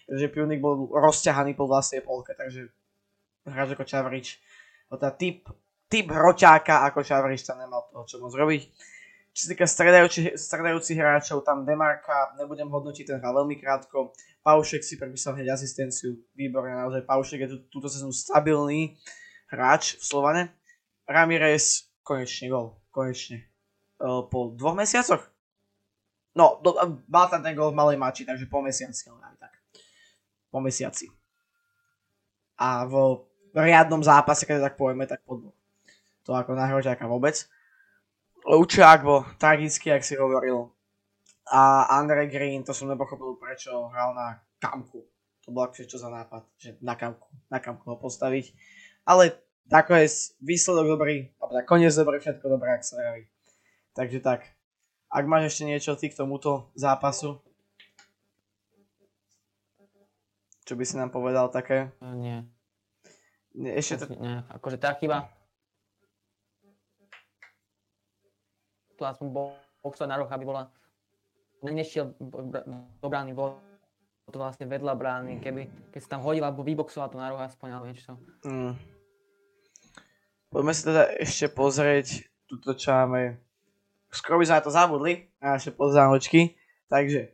Takže 0.09 0.25
Pilnik 0.33 0.59
bol 0.59 0.89
rozťahaný 0.91 1.55
po 1.55 1.69
vlastnej 1.69 2.03
polke, 2.03 2.35
takže 2.35 2.71
hráč 3.47 3.75
ako 3.77 3.85
Čavrič, 3.87 4.39
tá 4.93 5.09
typ, 5.09 5.47
typ 5.87 6.07
hroťáka 6.11 6.87
ako 6.91 7.03
Čavrič 7.03 7.43
tam 7.43 7.59
nemal 7.59 7.87
toho 7.91 8.05
čo 8.07 8.17
môcť 8.19 8.37
robiť. 8.39 8.61
Čo 9.33 9.39
sa 9.41 9.47
týka 9.49 9.65
stredajúcich 10.37 10.97
hráčov, 10.97 11.41
tam 11.41 11.65
Demarka, 11.65 12.37
nebudem 12.37 12.69
hodnotiť, 12.69 13.03
ten 13.09 13.17
hral 13.17 13.33
veľmi 13.41 13.57
krátko. 13.57 14.13
Paušek 14.45 14.85
si 14.85 14.93
prepísal 14.93 15.33
hneď 15.33 15.57
asistenciu, 15.57 16.21
výborne, 16.37 16.77
naozaj 16.77 17.01
Paušek 17.01 17.39
je 17.41 17.49
tu, 17.49 17.57
túto 17.73 17.89
sezónu 17.89 18.13
stabilný 18.13 18.93
hráč 19.49 19.97
v 19.97 20.03
Slovane. 20.05 20.43
Ramirez, 21.09 21.89
konečne 22.05 22.53
gol, 22.53 22.77
konečne. 22.93 23.49
po 24.29 24.53
dvoch 24.53 24.77
mesiacoch? 24.77 25.25
No, 26.37 26.61
do, 26.61 26.77
mal 27.09 27.25
tam 27.29 27.41
ten 27.41 27.57
gol 27.57 27.73
v 27.73 27.77
malej 27.77 27.97
mači, 27.97 28.29
takže 28.29 28.45
po 28.45 28.61
mesiaci, 28.61 29.09
ale 29.09 29.33
aj 29.33 29.37
tak. 29.49 29.53
Po 30.53 30.61
mesiaci. 30.61 31.09
A 32.61 32.85
v 32.85 33.17
riadnom 33.57 34.05
zápase, 34.05 34.45
keď 34.45 34.69
tak 34.69 34.77
povieme, 34.77 35.09
tak 35.09 35.25
po 35.25 35.41
dvoch. 35.41 35.57
To 36.29 36.37
ako 36.37 36.53
na 36.53 36.69
vôbec. 37.09 37.49
Lučák 38.43 39.07
tragický, 39.39 39.95
ak 39.95 40.03
si 40.03 40.19
hovoril. 40.19 40.71
A 41.47 41.87
Andre 41.99 42.27
Green, 42.27 42.63
to 42.63 42.75
som 42.75 42.91
nepochopil, 42.91 43.39
prečo 43.39 43.87
hral 43.91 44.15
na 44.15 44.43
kamku. 44.59 45.03
To 45.43 45.51
bolo 45.51 45.67
akože 45.67 45.87
čo 45.87 45.99
za 45.99 46.07
nápad, 46.07 46.43
že 46.55 46.79
na 46.79 46.95
kamku, 46.95 47.27
na 47.51 47.59
kamku 47.59 47.83
ho 47.87 47.97
postaviť. 47.99 48.55
Ale 49.03 49.39
je 49.99 50.07
výsledok 50.39 50.99
dobrý, 50.99 51.31
alebo 51.39 51.51
tak 51.55 51.65
koniec 51.67 51.95
dobrý, 51.95 52.19
všetko 52.19 52.45
dobré, 52.47 52.79
ak 52.79 52.83
sa 52.83 52.99
javí. 52.99 53.27
Takže 53.95 54.19
tak. 54.19 54.47
Ak 55.11 55.23
máš 55.27 55.55
ešte 55.55 55.63
niečo 55.67 55.93
ty 55.99 56.09
k 56.09 56.17
tomuto 56.17 56.71
zápasu, 56.73 57.39
čo 60.63 60.73
by 60.79 60.83
si 60.87 60.95
nám 60.95 61.11
povedal 61.11 61.51
také? 61.51 61.91
Nie, 61.99 62.47
ešte 63.77 64.03
to... 64.03 64.05
Nie, 64.15 64.47
akože 64.47 64.79
tá 64.79 64.95
chyba, 64.95 65.27
to 69.03 69.11
aspoň 69.11 69.27
boxovať 69.83 70.07
na 70.07 70.15
roh, 70.15 70.31
aby 70.31 70.47
bola 70.47 70.71
nešiel 71.59 72.15
do 72.99 73.07
brány, 73.07 73.35
bol 73.35 73.59
to 74.31 74.39
vlastne 74.39 74.65
vedľa 74.71 74.95
brány, 74.95 75.43
keby, 75.43 75.91
keď 75.91 75.99
sa 75.99 76.11
tam 76.15 76.23
hodila, 76.23 76.47
alebo 76.47 76.63
vyboxoval 76.63 77.11
to 77.11 77.19
na 77.19 77.27
roh 77.27 77.43
aspoň, 77.43 77.67
alebo 77.75 77.87
niečo. 77.91 78.15
Mm. 78.47 78.79
Poďme 80.47 80.71
si 80.71 80.81
teda 80.87 81.03
ešte 81.19 81.51
pozrieť 81.51 82.07
túto, 82.47 82.71
čo 82.71 82.95
máme. 82.95 83.35
Skoro 84.13 84.39
by 84.39 84.45
sme 84.47 84.57
na 84.61 84.65
to 84.65 84.71
zabudli, 84.71 85.13
na 85.43 85.59
naše 85.59 85.75
poznámočky. 85.75 86.55
Takže, 86.87 87.33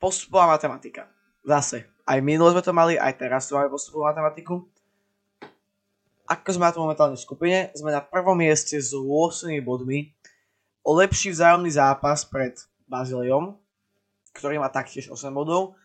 postupová 0.00 0.48
matematika. 0.48 1.10
Zase, 1.44 1.90
aj 2.06 2.18
minulo 2.24 2.54
sme 2.54 2.64
to 2.64 2.72
mali, 2.72 2.94
aj 2.96 3.18
teraz 3.18 3.50
tu 3.50 3.58
máme 3.58 3.68
postupovú 3.68 4.08
matematiku. 4.08 4.64
Ako 6.28 6.48
sme 6.54 6.68
na 6.68 6.72
to 6.72 6.84
momentálne 6.84 7.16
v 7.16 7.24
skupine, 7.24 7.58
sme 7.72 7.88
na 7.88 8.04
prvom 8.04 8.36
mieste 8.36 8.76
s 8.76 8.92
8 8.92 9.48
bodmi 9.64 10.12
o 10.88 10.96
lepší 10.96 11.36
vzájomný 11.36 11.68
zápas 11.68 12.24
pred 12.24 12.56
Baziliom, 12.88 13.60
ktorý 14.32 14.56
má 14.56 14.72
taktiež 14.72 15.12
8 15.12 15.28
bodov. 15.36 15.76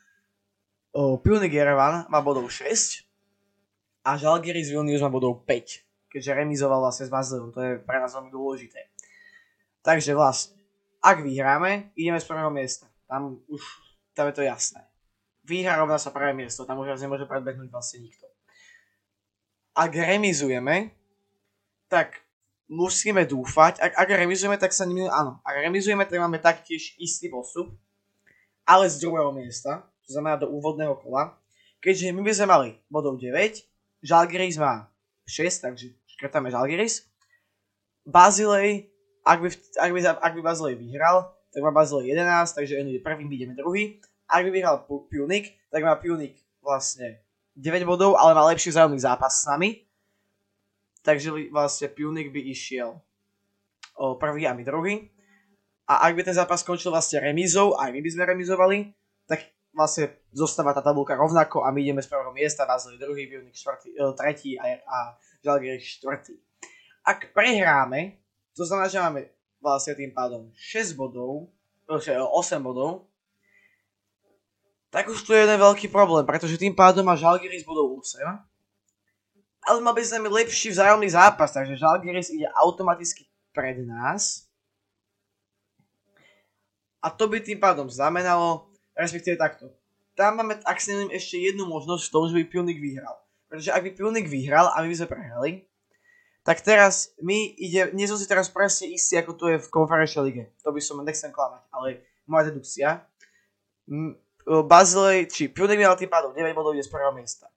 O, 0.95 1.19
Pionik 1.19 1.51
Jerevan 1.51 2.07
má 2.07 2.23
bodov 2.23 2.47
6 2.47 3.03
a 4.07 4.15
Žalgiris 4.15 4.71
Vilnius 4.71 5.03
má 5.03 5.11
bodov 5.11 5.43
5, 5.43 6.07
keďže 6.07 6.31
remizoval 6.31 6.79
vlastne 6.79 7.03
s 7.03 7.11
Baziliom, 7.11 7.51
to 7.51 7.59
je 7.59 7.71
pre 7.83 7.99
nás 7.99 8.15
veľmi 8.15 8.31
dôležité. 8.31 8.79
Takže 9.83 10.15
vlastne, 10.15 10.55
ak 11.03 11.19
vyhráme, 11.19 11.91
ideme 11.99 12.23
z 12.23 12.23
prvého 12.23 12.47
miesta. 12.47 12.87
Tam 13.03 13.43
už, 13.51 13.59
tam 14.15 14.31
je 14.31 14.39
to 14.39 14.43
jasné. 14.47 14.87
Výhra 15.43 15.75
rovná 15.75 15.99
sa 15.99 16.15
prvé 16.15 16.31
miesto, 16.31 16.63
tam 16.63 16.79
už 16.79 16.95
nemôže 16.95 17.27
predbehnúť 17.27 17.67
vlastne 17.67 18.07
nikto. 18.07 18.23
Ak 19.75 19.91
remizujeme, 19.91 20.95
tak 21.91 22.22
musíme 22.67 23.27
dúfať, 23.27 23.79
ak, 23.79 23.91
ak 23.99 24.07
remizujeme, 24.07 24.55
tak 24.55 24.71
sa 24.71 24.87
nemýlim, 24.87 25.11
áno, 25.11 25.39
ak 25.43 25.55
remizujeme, 25.67 26.07
tak 26.07 26.19
máme 26.19 26.39
taktiež 26.39 26.95
istý 26.99 27.27
postup, 27.27 27.75
ale 28.63 28.87
z 28.87 29.03
druhého 29.03 29.31
miesta, 29.35 29.83
to 30.07 30.15
znamená 30.15 30.39
do 30.39 30.51
úvodného 30.51 30.95
kola, 30.99 31.35
keďže 31.83 32.15
my 32.15 32.21
by 32.23 32.31
sme 32.33 32.47
mali 32.47 32.69
bodov 32.87 33.19
9, 33.19 33.59
Žalgiris 34.03 34.59
má 34.59 34.91
6, 35.27 35.63
takže 35.63 35.95
škrtáme 36.19 36.51
Žalgiris, 36.51 37.07
Bazilej, 38.03 38.91
ak 39.23 39.39
by, 39.39 39.47
ak 39.79 39.91
by, 39.95 39.99
ak 40.03 40.31
by 40.35 40.41
Bazilej 40.43 40.75
vyhral, 40.75 41.31
tak 41.55 41.63
má 41.63 41.71
Bazilej 41.71 42.11
11, 42.11 42.51
takže 42.51 42.73
on 42.79 42.91
ide 42.91 42.99
prvým, 42.99 43.31
ideme 43.31 43.55
druhý. 43.55 44.03
Ak 44.27 44.43
by 44.43 44.51
vyhral 44.51 44.83
Pionik, 45.07 45.55
tak 45.71 45.85
má 45.87 45.95
Pionik 45.95 46.35
vlastne 46.59 47.23
9 47.55 47.87
bodov, 47.87 48.19
ale 48.19 48.35
má 48.35 48.43
lepší 48.51 48.73
vzájomný 48.73 48.99
zápas 48.99 49.43
s 49.43 49.47
nami 49.47 49.87
takže 51.03 51.51
vlastne 51.51 51.91
Pionik 51.91 52.31
by 52.31 52.41
išiel 52.49 52.97
o 53.99 54.15
prvý 54.15 54.47
a 54.47 54.55
my 54.55 54.63
druhý. 54.63 55.11
A 55.83 56.07
ak 56.07 56.15
by 56.15 56.21
ten 56.23 56.33
zápas 56.33 56.63
skončil 56.63 56.89
vlastne 56.89 57.19
remízou, 57.19 57.75
aj 57.75 57.91
my 57.91 57.99
by 57.99 58.09
sme 58.09 58.23
remizovali, 58.23 58.77
tak 59.27 59.51
vlastne 59.75 60.15
zostáva 60.31 60.71
tá 60.71 60.79
tabulka 60.79 61.13
rovnako 61.13 61.67
a 61.67 61.75
my 61.75 61.83
ideme 61.83 61.99
z 61.99 62.07
prvého 62.07 62.31
miesta, 62.31 62.63
Vázeli 62.63 62.95
druhý, 62.95 63.27
Pionik 63.27 63.53
štvrtý, 63.53 63.91
e, 63.91 63.99
tretí 64.15 64.51
a, 64.55 64.79
a 64.79 64.97
Žalgiris 65.43 65.99
štvrtý. 65.99 66.39
Ak 67.03 67.35
prehráme, 67.35 68.15
to 68.55 68.63
znamená, 68.63 68.87
že 68.87 69.03
máme 69.03 69.27
vlastne 69.59 69.93
tým 69.99 70.15
pádom 70.15 70.47
6 70.55 70.95
bodov, 70.95 71.51
8 71.83 72.63
bodov, 72.63 73.11
tak 74.87 75.11
už 75.11 75.19
tu 75.25 75.35
je 75.35 75.43
jeden 75.43 75.59
veľký 75.59 75.91
problém, 75.91 76.23
pretože 76.23 76.55
tým 76.55 76.71
pádom 76.71 77.03
má 77.03 77.19
Žalgiris 77.19 77.67
bodov 77.67 77.99
8 77.99 78.52
ale 79.67 79.79
mal 79.79 79.95
by 79.95 80.03
sme 80.03 80.27
lepší 80.27 80.71
vzájomný 80.71 81.09
zápas, 81.11 81.55
takže 81.55 81.79
Žalgiris 81.79 82.31
ide 82.31 82.47
automaticky 82.53 83.27
pred 83.55 83.79
nás. 83.83 84.47
A 87.03 87.11
to 87.11 87.27
by 87.27 87.43
tým 87.43 87.59
pádom 87.59 87.91
znamenalo, 87.91 88.71
respektíve 88.95 89.35
takto. 89.35 89.71
Tam 90.15 90.39
máme, 90.39 90.61
ak 90.63 90.77
si 90.79 90.93
neviem, 90.93 91.11
ešte 91.11 91.41
jednu 91.41 91.67
možnosť 91.67 92.03
v 92.07 92.13
tom, 92.13 92.23
že 92.29 92.35
by 92.37 92.43
Pilnik 92.47 92.79
vyhral. 92.79 93.17
Pretože 93.49 93.73
ak 93.73 93.83
by 93.83 93.91
Pilnik 93.91 94.27
vyhral 94.27 94.71
a 94.71 94.79
my 94.83 94.87
by 94.87 94.97
sme 94.99 95.09
prehrali, 95.09 95.51
tak 96.43 96.59
teraz 96.59 97.15
my 97.23 97.55
ide, 97.55 97.95
nie 97.95 98.03
som 98.03 98.19
si 98.19 98.27
teraz 98.27 98.51
presne 98.51 98.91
istý, 98.91 99.15
ako 99.15 99.31
to 99.39 99.45
je 99.47 99.57
v 99.63 99.71
konferenčnej 99.71 100.23
lige. 100.27 100.43
To 100.67 100.75
by 100.75 100.83
som 100.83 100.99
nechcem 100.99 101.31
klamať, 101.31 101.63
ale 101.71 102.03
moja 102.27 102.51
dedukcia. 102.51 103.03
Bazilej, 104.43 105.31
či 105.31 105.47
Pilnik 105.47 105.79
vyhral 105.79 105.95
tým 105.95 106.11
pádom 106.11 106.35
9 106.35 106.51
bodov 106.51 106.75
ide 106.75 106.83
z 106.83 106.91
prvého 106.91 107.15
miesta. 107.15 107.47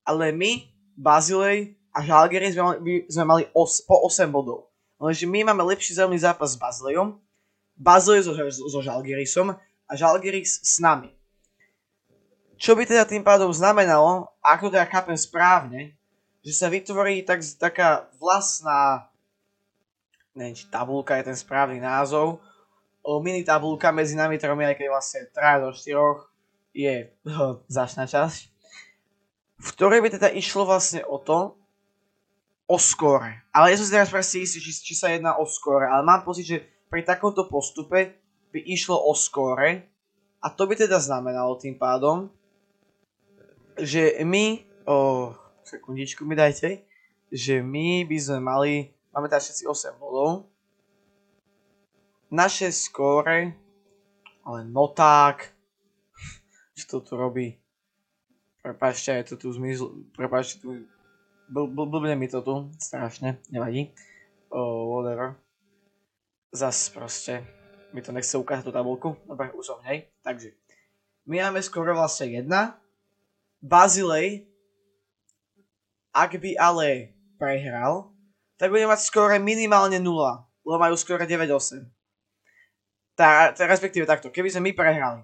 Ale 0.00 0.32
my 0.32 0.71
Bazilej 0.96 1.76
a 1.92 2.00
Žalgiris 2.00 2.56
sme 2.56 2.64
mali, 2.64 2.78
sme 3.08 3.24
mali 3.24 3.44
os, 3.52 3.84
po 3.84 4.00
8 4.08 4.28
bodov. 4.32 4.72
Lenže 4.96 5.26
my 5.26 5.50
máme 5.50 5.66
lepší 5.66 5.98
zelený 5.98 6.22
zápas 6.22 6.54
s 6.54 6.60
Bazilejom, 6.60 7.18
Bazilej 7.76 8.28
so, 8.28 8.32
so 8.70 8.80
Žalgirisom 8.80 9.52
a 9.58 9.92
Žalgiris 9.92 10.62
s 10.62 10.78
nami. 10.78 11.10
Čo 12.62 12.78
by 12.78 12.86
teda 12.86 13.02
tým 13.02 13.26
pádom 13.26 13.50
znamenalo, 13.50 14.30
ako 14.38 14.70
to 14.70 14.78
ja 14.78 14.86
chápem 14.86 15.18
správne, 15.18 15.98
že 16.46 16.54
sa 16.54 16.70
vytvorí 16.70 17.26
tak, 17.26 17.42
taká 17.58 18.06
vlastná, 18.22 19.10
neviem, 20.30 20.54
či 20.54 20.70
tabulka 20.70 21.18
je 21.18 21.26
ten 21.26 21.38
správny 21.38 21.82
názov, 21.82 22.38
mini 23.22 23.42
tabulka 23.42 23.90
medzi 23.90 24.14
nami 24.14 24.38
tromi, 24.38 24.62
aj 24.62 24.78
keď 24.78 24.86
vlastne 24.86 25.20
3 25.34 25.64
do 25.66 25.70
4 25.74 26.30
je 26.70 26.94
začná 27.82 28.06
časť, 28.06 28.51
v 29.62 29.68
ktorej 29.78 30.02
by 30.02 30.08
teda 30.18 30.28
išlo 30.34 30.66
vlastne 30.66 31.06
o 31.06 31.22
to, 31.22 31.54
o 32.66 32.76
skóre. 32.82 33.46
Ale 33.54 33.70
ja 33.70 33.78
som 33.78 33.86
si 33.86 33.94
teraz 33.94 34.10
presne 34.10 34.42
istý, 34.42 34.58
či, 34.58 34.72
či 34.74 34.94
sa 34.98 35.14
jedná 35.14 35.38
o 35.38 35.46
skóre, 35.46 35.86
ale 35.86 36.02
mám 36.02 36.26
pocit, 36.26 36.42
že 36.42 36.58
pri 36.90 37.06
takomto 37.06 37.46
postupe 37.46 38.18
by 38.50 38.58
išlo 38.58 38.98
o 38.98 39.14
skóre 39.14 39.86
a 40.42 40.50
to 40.50 40.66
by 40.66 40.74
teda 40.74 40.98
znamenalo 40.98 41.54
tým 41.54 41.78
pádom, 41.78 42.26
že 43.78 44.18
my, 44.26 44.66
o, 44.84 45.30
sekundičku 45.62 46.26
mi 46.26 46.34
dajte, 46.34 46.82
že 47.30 47.62
my 47.62 48.02
by 48.04 48.16
sme 48.18 48.40
mali, 48.42 48.72
máme 49.14 49.30
teraz 49.30 49.46
všetci 49.46 49.94
8 49.94 50.02
bodov, 50.02 50.50
naše 52.34 52.74
skóre, 52.74 53.54
ale 54.42 54.58
noták, 54.66 55.54
čo 56.76 56.98
to 56.98 56.98
tu 57.00 57.12
robí, 57.14 57.61
prepáčte, 58.62 59.10
aj 59.10 59.34
to 59.34 59.34
tu 59.34 59.50
zmizlo, 59.50 60.06
prepáčte, 60.14 60.62
tu, 60.62 60.86
bl, 61.50 61.66
bl, 61.66 61.84
blbne 61.90 62.14
mi 62.14 62.30
to 62.30 62.38
tu, 62.40 62.70
strašne, 62.78 63.42
nevadí, 63.50 63.90
o, 64.54 64.94
whatever, 64.94 65.34
zas 66.54 66.86
proste, 66.94 67.42
mi 67.90 68.00
to 68.00 68.14
nechce 68.14 68.38
ukázať 68.38 68.70
tú 68.70 68.72
tabulku, 68.72 69.18
dobre, 69.26 69.50
už 69.58 69.66
som 69.66 69.82
hej, 69.82 70.06
takže, 70.22 70.54
my 71.26 71.42
máme 71.42 71.58
skoro 71.60 71.90
vlastne 71.92 72.30
1, 72.30 72.46
Bazilej, 73.62 74.46
ak 76.14 76.34
by 76.38 76.58
ale 76.58 77.14
prehral, 77.38 78.10
tak 78.58 78.70
bude 78.70 78.86
mať 78.86 79.06
skore 79.06 79.38
minimálne 79.42 79.98
0, 79.98 80.06
lebo 80.62 80.76
majú 80.78 80.94
skore 80.94 81.26
9-8. 81.26 81.82
Tá, 83.14 83.50
tá, 83.54 83.62
respektíve 83.66 84.06
takto, 84.06 84.30
keby 84.34 84.50
sme 84.50 84.70
my 84.70 84.72
prehrali, 84.74 85.22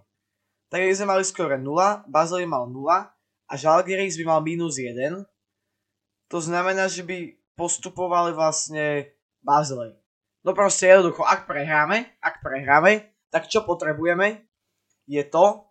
tak 0.70 0.86
by 0.86 0.94
sme 0.94 1.14
mali 1.14 1.22
skore 1.26 1.54
0, 1.58 1.66
Bazilej 2.06 2.46
mal 2.46 2.66
0 2.70 3.17
a 3.48 3.56
Žalgiris 3.56 4.20
by 4.20 4.24
mal 4.28 4.40
minus 4.44 4.76
1. 4.76 5.24
To 6.28 6.38
znamená, 6.38 6.86
že 6.92 7.00
by 7.02 7.32
postupovali 7.56 8.36
vlastne 8.36 9.08
Bazilej. 9.40 9.96
No 10.44 10.52
proste 10.52 10.92
jednoducho, 10.92 11.24
ak 11.24 11.48
prehráme, 11.48 12.20
ak 12.20 12.44
prehráme, 12.44 13.10
tak 13.32 13.48
čo 13.48 13.64
potrebujeme, 13.64 14.44
je 15.08 15.24
to, 15.24 15.64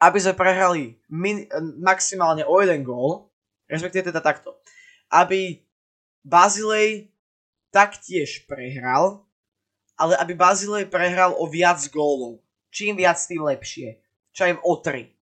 aby 0.00 0.16
sme 0.20 0.36
prehrali 0.36 0.82
min, 1.12 1.48
maximálne 1.80 2.44
o 2.44 2.54
jeden 2.60 2.84
gól, 2.84 3.32
respektíve 3.68 4.12
teda 4.12 4.20
takto, 4.20 4.60
aby 5.12 5.60
Bazilej 6.24 7.12
taktiež 7.72 8.44
prehral, 8.44 9.24
ale 9.96 10.16
aby 10.20 10.32
Bazilej 10.36 10.88
prehral 10.88 11.36
o 11.36 11.44
viac 11.48 11.80
gólov. 11.92 12.40
Čím 12.70 12.96
viac, 12.96 13.20
tým 13.20 13.44
lepšie. 13.44 14.00
Čo 14.32 14.46
im 14.46 14.58
o 14.62 14.78
3. 14.78 15.19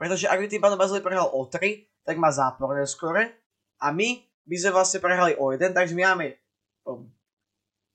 Pretože 0.00 0.24
ak 0.24 0.40
by 0.40 0.48
tým 0.48 0.64
pádom 0.64 0.80
Bazilej 0.80 1.04
prehral 1.04 1.28
o 1.28 1.44
3, 1.44 2.08
tak 2.08 2.16
má 2.16 2.32
záporné 2.32 2.88
skore 2.88 3.36
a 3.76 3.92
my 3.92 4.24
by 4.48 4.56
sme 4.56 4.72
vlastne 4.72 5.04
prehrali 5.04 5.36
o 5.36 5.52
1, 5.52 5.76
takže 5.76 5.92
my 5.92 6.02
máme 6.08 6.40
um, 6.88 7.04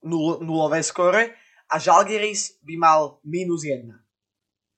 nul, 0.06 0.38
nulové 0.46 0.86
skore 0.86 1.34
a 1.66 1.82
Žalgiris 1.82 2.62
by 2.62 2.78
mal 2.78 3.18
minus 3.26 3.66
1 3.66 3.90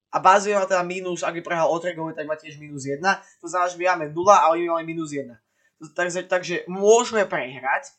a 0.08 0.16
Bazil 0.16 0.56
má 0.56 0.64
teda 0.64 0.80
minus, 0.80 1.20
ak 1.20 1.36
by 1.36 1.42
prehral 1.44 1.68
o 1.68 1.76
3 1.76 1.92
góly, 1.92 2.16
tak 2.16 2.24
má 2.24 2.32
tiež 2.32 2.56
minus 2.56 2.88
1. 2.88 3.04
To 3.44 3.46
znamená, 3.46 3.68
že 3.68 3.76
my 3.76 3.84
máme 3.92 4.06
0 4.16 4.24
a 4.32 4.48
oni 4.56 4.64
mali 4.64 4.84
minus 4.88 5.12
1. 5.12 5.28
Takže, 5.92 6.24
takže 6.26 6.54
môžeme 6.66 7.28
prehrať, 7.28 7.92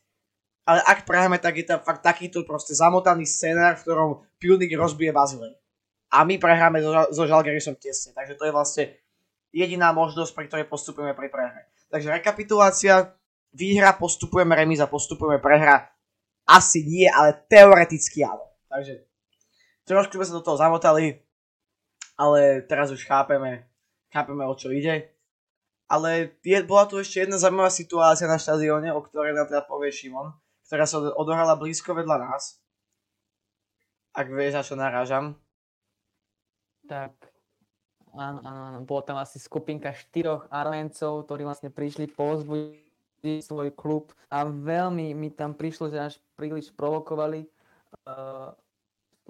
ale 0.66 0.82
ak 0.84 1.06
prehráme, 1.06 1.38
tak 1.38 1.62
je 1.62 1.66
tam 1.70 1.80
fakt 1.80 2.02
takýto 2.02 2.44
proste 2.44 2.74
zamotaný 2.74 3.30
scenár, 3.30 3.78
v 3.78 3.84
ktorom 3.86 4.10
Pilnik 4.42 4.74
rozbije 4.74 5.14
Bazilej. 5.14 5.54
A 6.10 6.26
my 6.26 6.42
prehráme 6.42 6.82
so, 6.82 6.90
so 7.14 7.24
Žalgerisom 7.30 7.78
tesne. 7.78 8.18
Takže 8.18 8.34
to 8.34 8.44
je 8.50 8.54
vlastne 8.54 8.84
jediná 9.54 9.94
možnosť, 9.94 10.32
pri 10.34 10.46
ktorej 10.50 10.68
postupujeme 10.70 11.14
pri 11.18 11.30
prehre. 11.30 11.62
Takže 11.90 12.14
rekapitulácia, 12.14 13.18
výhra, 13.54 13.98
postupujeme, 13.98 14.54
remíza, 14.54 14.86
postupujeme, 14.86 15.42
prehra. 15.42 15.90
Asi 16.46 16.86
nie, 16.86 17.06
ale 17.10 17.38
teoreticky 17.50 18.26
áno. 18.26 18.46
Takže 18.70 19.06
trošku 19.86 20.18
sme 20.18 20.26
sa 20.26 20.38
do 20.38 20.46
toho 20.46 20.58
zamotali, 20.58 21.22
ale 22.18 22.66
teraz 22.66 22.94
už 22.94 23.06
chápeme, 23.06 23.66
chápeme 24.14 24.46
o 24.46 24.54
čo 24.54 24.70
ide. 24.74 25.14
Ale 25.90 26.38
je, 26.46 26.62
bola 26.62 26.86
tu 26.86 27.02
ešte 27.02 27.26
jedna 27.26 27.42
zaujímavá 27.42 27.74
situácia 27.74 28.30
na 28.30 28.38
štadióne, 28.38 28.94
o 28.94 29.02
ktorej 29.02 29.34
nám 29.34 29.50
teda 29.50 29.66
povie 29.66 29.90
Šimon, 29.90 30.38
ktorá 30.70 30.86
sa 30.86 31.02
odohrala 31.02 31.58
blízko 31.58 31.98
vedľa 31.98 32.30
nás. 32.30 32.62
Ak 34.14 34.30
vieš, 34.30 34.54
na 34.54 34.62
čo 34.62 34.78
narážam. 34.78 35.34
Tak, 36.86 37.14
áno, 38.14 38.40
áno, 38.42 38.62
áno. 38.74 38.78
Bolo 38.86 39.02
tam 39.06 39.18
asi 39.20 39.38
skupinka 39.38 39.94
štyroch 39.94 40.50
Arméncov, 40.50 41.26
ktorí 41.26 41.46
vlastne 41.46 41.70
prišli 41.70 42.10
pozbudiť 42.14 43.44
svoj 43.44 43.76
klub 43.76 44.16
a 44.32 44.48
veľmi 44.48 45.12
mi 45.14 45.30
tam 45.30 45.52
prišlo, 45.54 45.92
že 45.92 46.00
až 46.00 46.14
príliš 46.40 46.72
provokovali. 46.72 47.46
Uh, 48.06 48.54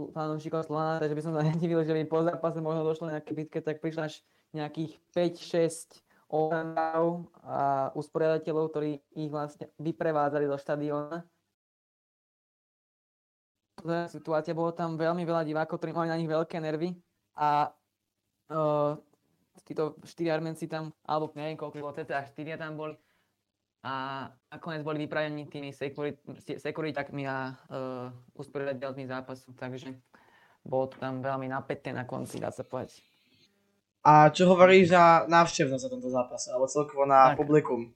fanúšikov 0.08 0.64
Slovana, 0.64 1.04
takže 1.04 1.16
by 1.16 1.24
som 1.24 1.34
sa 1.36 1.44
nedivil, 1.52 1.84
že 1.84 1.92
by 1.92 2.04
po 2.08 2.24
zápase 2.24 2.64
možno 2.64 2.88
došlo 2.88 3.12
nejaké 3.12 3.36
bitke, 3.36 3.60
tak 3.60 3.84
prišlo 3.84 4.08
až 4.08 4.24
nejakých 4.56 4.96
5-6 5.12 6.00
oranov 6.30 7.28
a 7.42 7.90
usporiadateľov, 7.98 8.70
ktorí 8.72 9.02
ich 9.18 9.30
vlastne 9.34 9.68
vyprevádzali 9.82 10.46
do 10.46 10.58
štadióna. 10.58 11.26
Situácia, 14.12 14.54
bolo 14.54 14.76
tam 14.76 15.00
veľmi 15.00 15.24
veľa 15.24 15.48
divákov, 15.48 15.80
ktorí 15.80 15.96
mali 15.96 16.12
na 16.12 16.20
nich 16.20 16.30
veľké 16.30 16.60
nervy 16.60 17.00
a 17.34 17.72
uh, 18.50 18.98
títo 19.66 19.98
štyri 20.06 20.34
Armenci 20.34 20.66
tam, 20.66 20.94
alebo 21.06 21.30
neviem 21.38 21.58
koľko 21.58 21.82
bolo, 21.82 21.94
cca 21.94 22.26
štyria 22.26 22.58
tam 22.58 22.78
boli, 22.78 22.98
a 23.80 24.28
nakoniec 24.52 24.84
boli 24.84 25.08
vypravení 25.08 25.48
tými 25.48 25.72
sekuritakmi 26.60 27.24
a 27.24 27.56
uh, 27.72 28.12
usporiadateľmi 28.36 29.08
zápasu, 29.08 29.56
takže 29.56 29.96
bolo 30.68 30.92
to 30.92 31.00
tam 31.00 31.24
veľmi 31.24 31.48
napäté 31.48 31.96
na 31.96 32.04
konci, 32.04 32.44
dá 32.44 32.52
sa 32.52 32.68
povedať. 32.68 33.00
A 34.04 34.32
čo 34.32 34.52
hovoríš 34.52 34.92
na 34.92 35.28
návštevnosť 35.28 35.84
za 35.84 35.92
tomto 35.92 36.10
zápase, 36.12 36.48
alebo 36.52 36.68
celkovo 36.68 37.04
na 37.08 37.32
tak. 37.36 37.40
publikum? 37.40 37.92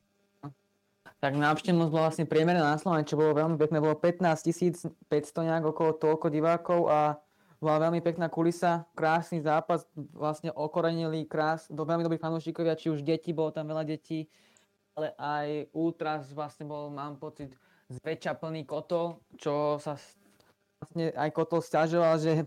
Tak 1.24 1.40
návštevnosť 1.40 1.92
bola 1.92 2.12
vlastne 2.12 2.28
priemerná 2.28 2.76
na 2.76 2.80
Slovene, 2.80 3.08
čo 3.08 3.16
bolo 3.16 3.32
veľmi 3.32 3.56
pekné, 3.56 3.80
bolo 3.80 3.96
15 3.96 5.08
500 5.08 5.48
nejak 5.48 5.64
okolo 5.64 5.96
toľko 5.96 6.28
divákov 6.28 6.92
a 6.92 7.23
bola 7.64 7.90
veľmi 7.90 8.04
pekná 8.04 8.28
kulisa, 8.28 8.84
krásny 8.92 9.40
zápas, 9.40 9.88
vlastne 9.96 10.52
okorenili 10.52 11.24
krás, 11.24 11.72
do 11.72 11.88
veľmi 11.88 12.04
dobrých 12.04 12.22
fanúšikovia, 12.22 12.76
či 12.76 12.92
už 12.92 13.02
deti, 13.02 13.32
bolo 13.32 13.56
tam 13.56 13.72
veľa 13.72 13.88
detí, 13.88 14.28
ale 14.94 15.16
aj 15.16 15.48
Ultras 15.72 16.30
vlastne 16.36 16.68
bol, 16.68 16.92
mám 16.92 17.16
pocit, 17.16 17.56
zväčša 17.88 18.36
plný 18.38 18.68
kotol, 18.68 19.24
čo 19.40 19.80
sa 19.80 19.96
vlastne 20.84 21.16
aj 21.16 21.30
kotol 21.32 21.64
stiažoval, 21.64 22.20
že 22.20 22.44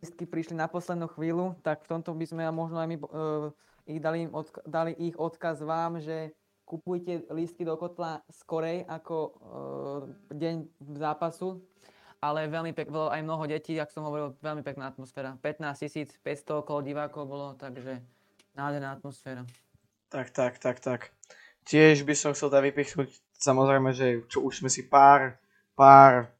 listky 0.00 0.24
prišli 0.24 0.56
na 0.56 0.70
poslednú 0.70 1.10
chvíľu, 1.12 1.58
tak 1.60 1.84
v 1.84 1.90
tomto 1.98 2.14
by 2.16 2.24
sme 2.24 2.42
a 2.46 2.54
možno 2.54 2.80
aj 2.80 2.88
my 2.88 2.96
uh, 3.02 3.50
ich 3.84 4.00
dali, 4.00 4.30
odka- 4.30 4.64
dali 4.64 4.92
ich 4.96 5.16
odkaz 5.18 5.60
vám, 5.60 6.00
že 6.00 6.32
kupujte 6.64 7.28
lístky 7.28 7.68
do 7.68 7.76
kotla 7.76 8.24
skorej 8.32 8.88
ako 8.88 9.16
uh, 9.20 9.32
deň 10.32 10.64
zápasu, 10.96 11.60
ale 12.24 12.48
veľmi 12.48 12.72
pek, 12.72 12.88
bolo 12.88 13.12
aj 13.12 13.20
mnoho 13.20 13.44
detí, 13.44 13.76
ak 13.76 13.92
som 13.92 14.08
hovoril, 14.08 14.32
veľmi 14.40 14.64
pekná 14.64 14.88
atmosféra. 14.88 15.36
15 15.44 16.24
500 16.24 16.64
okolo 16.64 16.80
divákov 16.80 17.28
bolo, 17.28 17.52
takže 17.60 18.00
nádherná 18.56 18.96
atmosféra. 18.96 19.44
Tak, 20.08 20.32
tak, 20.32 20.56
tak, 20.56 20.80
tak. 20.80 21.12
Tiež 21.68 22.08
by 22.08 22.16
som 22.16 22.32
chcel 22.32 22.48
teda 22.48 22.64
vypichnúť, 22.64 23.12
samozrejme, 23.36 23.92
že 23.92 24.24
čo 24.32 24.40
už 24.40 24.64
sme 24.64 24.70
si 24.72 24.88
pár, 24.88 25.36
pár 25.76 26.32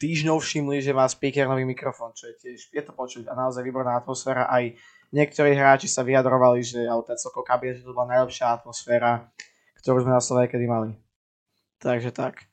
týždňov 0.00 0.40
všimli, 0.40 0.80
že 0.80 0.96
má 0.96 1.04
speaker 1.04 1.44
nový 1.44 1.68
mikrofón, 1.68 2.16
čo 2.16 2.32
je 2.32 2.34
tiež, 2.40 2.72
je 2.72 2.82
to 2.82 2.92
počuť 2.96 3.28
a 3.28 3.36
naozaj 3.36 3.60
výborná 3.60 4.00
atmosféra. 4.00 4.48
Aj 4.48 4.64
niektorí 5.12 5.52
hráči 5.52 5.92
sa 5.92 6.00
vyjadrovali, 6.02 6.64
že 6.64 6.88
ale 6.88 7.04
ten 7.04 7.20
Kabie, 7.20 7.76
že 7.76 7.84
to 7.84 7.92
bola 7.92 8.16
najlepšia 8.16 8.60
atmosféra, 8.60 9.28
ktorú 9.84 10.02
sme 10.02 10.16
na 10.16 10.24
Slovene 10.24 10.48
kedy 10.48 10.66
mali. 10.66 10.90
Takže 11.78 12.10
tak. 12.10 12.51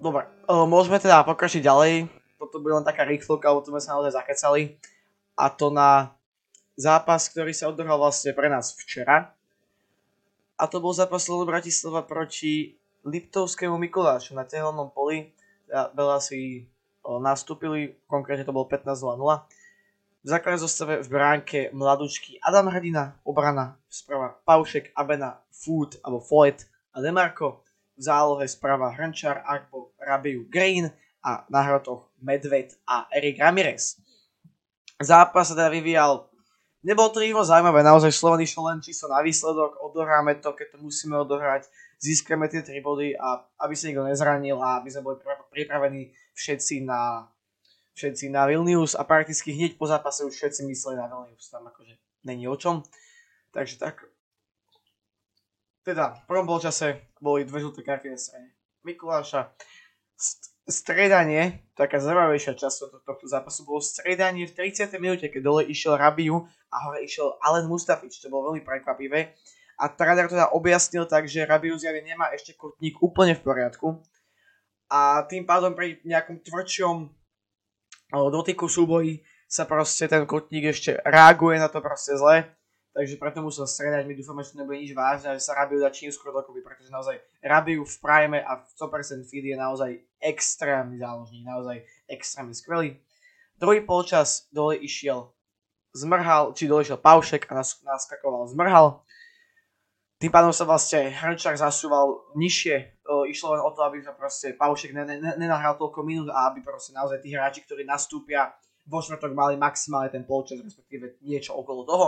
Dobre, 0.00 0.28
môžeme 0.48 1.00
teda 1.00 1.24
pokračiť 1.24 1.64
ďalej. 1.64 2.08
Toto 2.36 2.60
bude 2.60 2.76
len 2.76 2.84
taká 2.84 3.08
rýchlovka, 3.08 3.48
lebo 3.48 3.64
tu 3.64 3.72
sme 3.72 3.80
sa 3.80 3.96
naozaj 3.96 4.20
zakecali. 4.20 4.76
A 5.34 5.48
to 5.48 5.72
na 5.72 6.12
zápas, 6.76 7.26
ktorý 7.32 7.56
sa 7.56 7.72
odohral 7.72 7.96
vlastne 7.96 8.36
pre 8.36 8.52
nás 8.52 8.76
včera. 8.76 9.32
A 10.60 10.68
to 10.68 10.78
bol 10.78 10.92
zápas 10.94 11.24
Slovo 11.24 11.48
Bratislava 11.48 12.04
proti 12.04 12.78
Liptovskému 13.02 13.74
Mikulášu 13.80 14.36
na 14.36 14.46
tehelnom 14.46 14.92
poli. 14.92 15.32
Veľa 15.72 16.20
si 16.20 16.68
nastúpili, 17.02 17.96
konkrétne 18.06 18.44
to 18.44 18.52
bolo 18.52 18.68
15.00. 18.68 19.08
V 20.24 20.26
základnej 20.28 20.60
zostave 20.60 20.94
v 21.04 21.08
bránke 21.08 21.58
mladučky 21.72 22.40
Adam 22.40 22.72
Hrdina, 22.72 23.18
obrana 23.24 23.76
sprava 23.88 24.36
Paušek, 24.44 24.92
Abena, 24.96 25.40
Food 25.52 26.00
alebo 26.04 26.20
Floyd 26.20 26.64
a 26.92 27.00
Demarko. 27.00 27.63
V 27.94 28.02
zálohe 28.02 28.46
sprava 28.48 28.90
Hrnčar, 28.90 29.42
Arbo, 29.46 29.94
Rabiu, 30.02 30.46
Green 30.50 30.90
a 31.22 31.46
na 31.46 31.60
hrotoch 31.62 32.10
Medved 32.18 32.74
a 32.84 33.06
Erik 33.14 33.38
Ramirez. 33.38 33.96
Zápas 34.98 35.50
sa 35.50 35.54
teda 35.54 35.70
vyvíjal 35.70 36.26
Nebolo 36.84 37.08
to 37.08 37.24
rýchlo 37.24 37.40
zaujímavé, 37.40 37.80
naozaj 37.80 38.12
Slovan 38.12 38.44
išiel 38.44 38.68
len 38.68 38.84
čisto 38.84 39.08
na 39.08 39.24
výsledok, 39.24 39.80
odohráme 39.80 40.36
to, 40.44 40.52
keď 40.52 40.76
to 40.76 40.78
musíme 40.84 41.16
odohrať, 41.16 41.64
získame 41.96 42.44
tie 42.52 42.60
3 42.60 42.76
body 42.84 43.16
a 43.16 43.40
aby 43.64 43.72
sa 43.72 43.88
nikto 43.88 44.04
nezranil 44.04 44.60
a 44.60 44.84
aby 44.84 44.92
sme 44.92 45.00
boli 45.00 45.16
pripravení 45.48 46.12
všetci 46.36 46.84
na, 46.84 47.24
všetci 47.96 48.28
na 48.28 48.44
Vilnius 48.44 48.92
a 48.92 49.00
prakticky 49.08 49.56
hneď 49.56 49.80
po 49.80 49.88
zápase 49.88 50.28
už 50.28 50.36
všetci 50.36 50.68
mysleli 50.68 51.00
na 51.00 51.08
Vilnius, 51.08 51.48
tam 51.48 51.64
akože 51.64 51.96
není 52.28 52.44
o 52.44 52.56
čom. 52.60 52.84
Takže 53.56 53.80
tak. 53.80 54.04
Teda, 55.84 56.16
v 56.16 56.24
prvom 56.24 56.48
polčase 56.48 57.12
boli 57.20 57.44
dve 57.44 57.60
žlté 57.60 57.84
karty 57.84 58.08
na 58.08 58.16
strane 58.16 58.56
Mikuláša. 58.88 59.52
Stredanie, 60.64 61.68
taká 61.76 62.00
zaujímavejšia 62.00 62.56
časť 62.56 63.04
tohto 63.04 63.28
zápasu, 63.28 63.68
bolo 63.68 63.84
stredanie 63.84 64.48
v 64.48 64.72
30. 64.72 64.88
minúte, 64.96 65.28
keď 65.28 65.44
dole 65.44 65.62
išiel 65.68 66.00
Rabiu 66.00 66.48
a 66.72 66.76
hore 66.88 67.04
išiel 67.04 67.36
Alen 67.44 67.68
Mustafič, 67.68 68.16
čo 68.16 68.32
bolo 68.32 68.48
veľmi 68.48 68.64
prekvapivé. 68.64 69.36
A 69.76 69.92
to 69.92 70.08
teda 70.08 70.56
objasnil 70.56 71.04
tak, 71.04 71.28
že 71.28 71.44
Rabiu 71.44 71.76
zjavne 71.76 72.00
nemá 72.00 72.32
ešte 72.32 72.56
kotník 72.56 73.04
úplne 73.04 73.36
v 73.36 73.44
poriadku. 73.44 74.00
A 74.88 75.28
tým 75.28 75.44
pádom 75.44 75.76
pri 75.76 76.00
nejakom 76.08 76.40
tvrdšom 76.40 77.12
dotyku 78.32 78.72
súboji 78.72 79.20
sa 79.44 79.68
proste 79.68 80.08
ten 80.08 80.24
kotník 80.24 80.72
ešte 80.72 80.96
reaguje 81.04 81.60
na 81.60 81.68
to 81.68 81.84
proste 81.84 82.16
zle. 82.16 82.48
Takže 82.94 83.18
preto 83.18 83.42
musel 83.42 83.66
stredať, 83.66 84.06
my 84.06 84.14
dúfame, 84.14 84.46
že 84.46 84.54
to 84.54 84.62
nebude 84.62 84.78
nič 84.78 84.94
vážne, 84.94 85.34
že 85.34 85.42
sa 85.42 85.58
Rabiu 85.58 85.82
dá 85.82 85.90
čím 85.90 86.14
skôr 86.14 86.30
dokopy, 86.30 86.62
pretože 86.62 86.94
naozaj 86.94 87.18
Rabiu 87.42 87.82
v 87.82 87.96
prime 87.98 88.38
a 88.38 88.62
v 88.62 88.64
100% 88.70 89.26
feed 89.26 89.50
je 89.50 89.58
naozaj 89.58 89.98
extrémny 90.22 91.02
záložník, 91.02 91.42
naozaj 91.42 91.82
extrémne 92.06 92.54
skvelý. 92.54 93.02
Druhý 93.58 93.82
polčas 93.82 94.46
dole 94.54 94.78
išiel 94.78 95.34
zmrhal, 95.90 96.54
či 96.54 96.70
dolešiel 96.70 97.02
Paušek 97.02 97.50
a 97.50 97.58
nas, 97.58 97.82
naskakoval 97.82 98.46
zmrhal. 98.50 99.02
Tým 100.22 100.30
pádom 100.30 100.54
sa 100.54 100.62
vlastne 100.62 101.10
Hrnčák 101.10 101.58
zasúval 101.58 102.30
nižšie. 102.38 103.02
O, 103.10 103.26
išlo 103.26 103.58
len 103.58 103.62
o 103.62 103.74
to, 103.74 103.82
aby 103.82 104.06
sa 104.06 104.14
proste 104.14 104.54
Paušek 104.54 104.94
nenahral 105.34 105.74
toľko 105.74 106.06
minút 106.06 106.30
a 106.30 106.46
aby 106.46 106.62
proste 106.62 106.94
naozaj 106.94 107.18
tí 107.26 107.34
hráči, 107.34 107.66
ktorí 107.66 107.82
nastúpia 107.82 108.54
vo 108.86 109.02
štvrtok 109.02 109.34
mali 109.34 109.58
maximálne 109.58 110.14
ten 110.14 110.22
polčas, 110.22 110.62
respektíve 110.62 111.18
niečo 111.26 111.58
okolo 111.58 111.82
toho. 111.82 112.06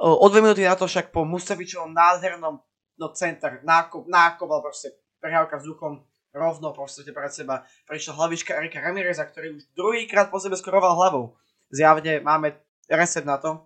O, 0.00 0.28
dve 0.28 0.40
minúty 0.44 0.64
na 0.64 0.76
to 0.76 0.88
však 0.88 1.12
po 1.12 1.24
Mustavičovom 1.24 1.92
nádhernom 1.92 2.60
no 3.00 3.06
center, 3.16 3.64
nákop, 3.64 4.04
nákop, 4.08 4.48
ale 4.52 4.62
proste 4.64 4.92
prehrávka 5.20 5.56
vzduchom 5.56 6.04
rovno 6.36 6.76
proste 6.76 7.04
pred 7.08 7.32
seba. 7.32 7.64
Prišla 7.88 8.16
hlavička 8.16 8.56
Erika 8.60 8.80
Ramireza, 8.80 9.24
ktorý 9.24 9.56
už 9.56 9.72
druhýkrát 9.72 10.28
po 10.28 10.36
sebe 10.36 10.56
skoroval 10.56 10.96
hlavou. 10.96 11.36
Zjavne 11.72 12.20
máme 12.20 12.60
reset 12.92 13.24
na 13.24 13.40
to, 13.40 13.60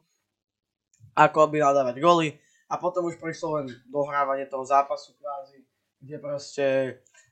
ako 1.18 1.50
by 1.50 1.62
nadávať 1.62 1.98
goly 1.98 2.38
a 2.70 2.78
potom 2.78 3.06
už 3.10 3.18
prišlo 3.18 3.62
len 3.62 3.66
dohrávanie 3.90 4.46
toho 4.46 4.66
zápasu 4.66 5.14
kvázi, 5.18 5.62
kde 6.02 6.16
proste 6.18 6.66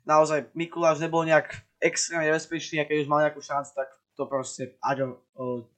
naozaj 0.07 0.51
Mikuláš 0.55 1.03
nebol 1.03 1.27
nejak 1.27 1.55
extrémne 1.83 2.31
nebezpečný 2.31 2.83
a 2.83 2.89
keď 2.89 3.07
už 3.07 3.11
mal 3.11 3.27
nejakú 3.27 3.43
šancu, 3.43 3.71
tak 3.75 3.89
to 4.15 4.27
proste 4.31 4.79
Adam, 4.79 5.19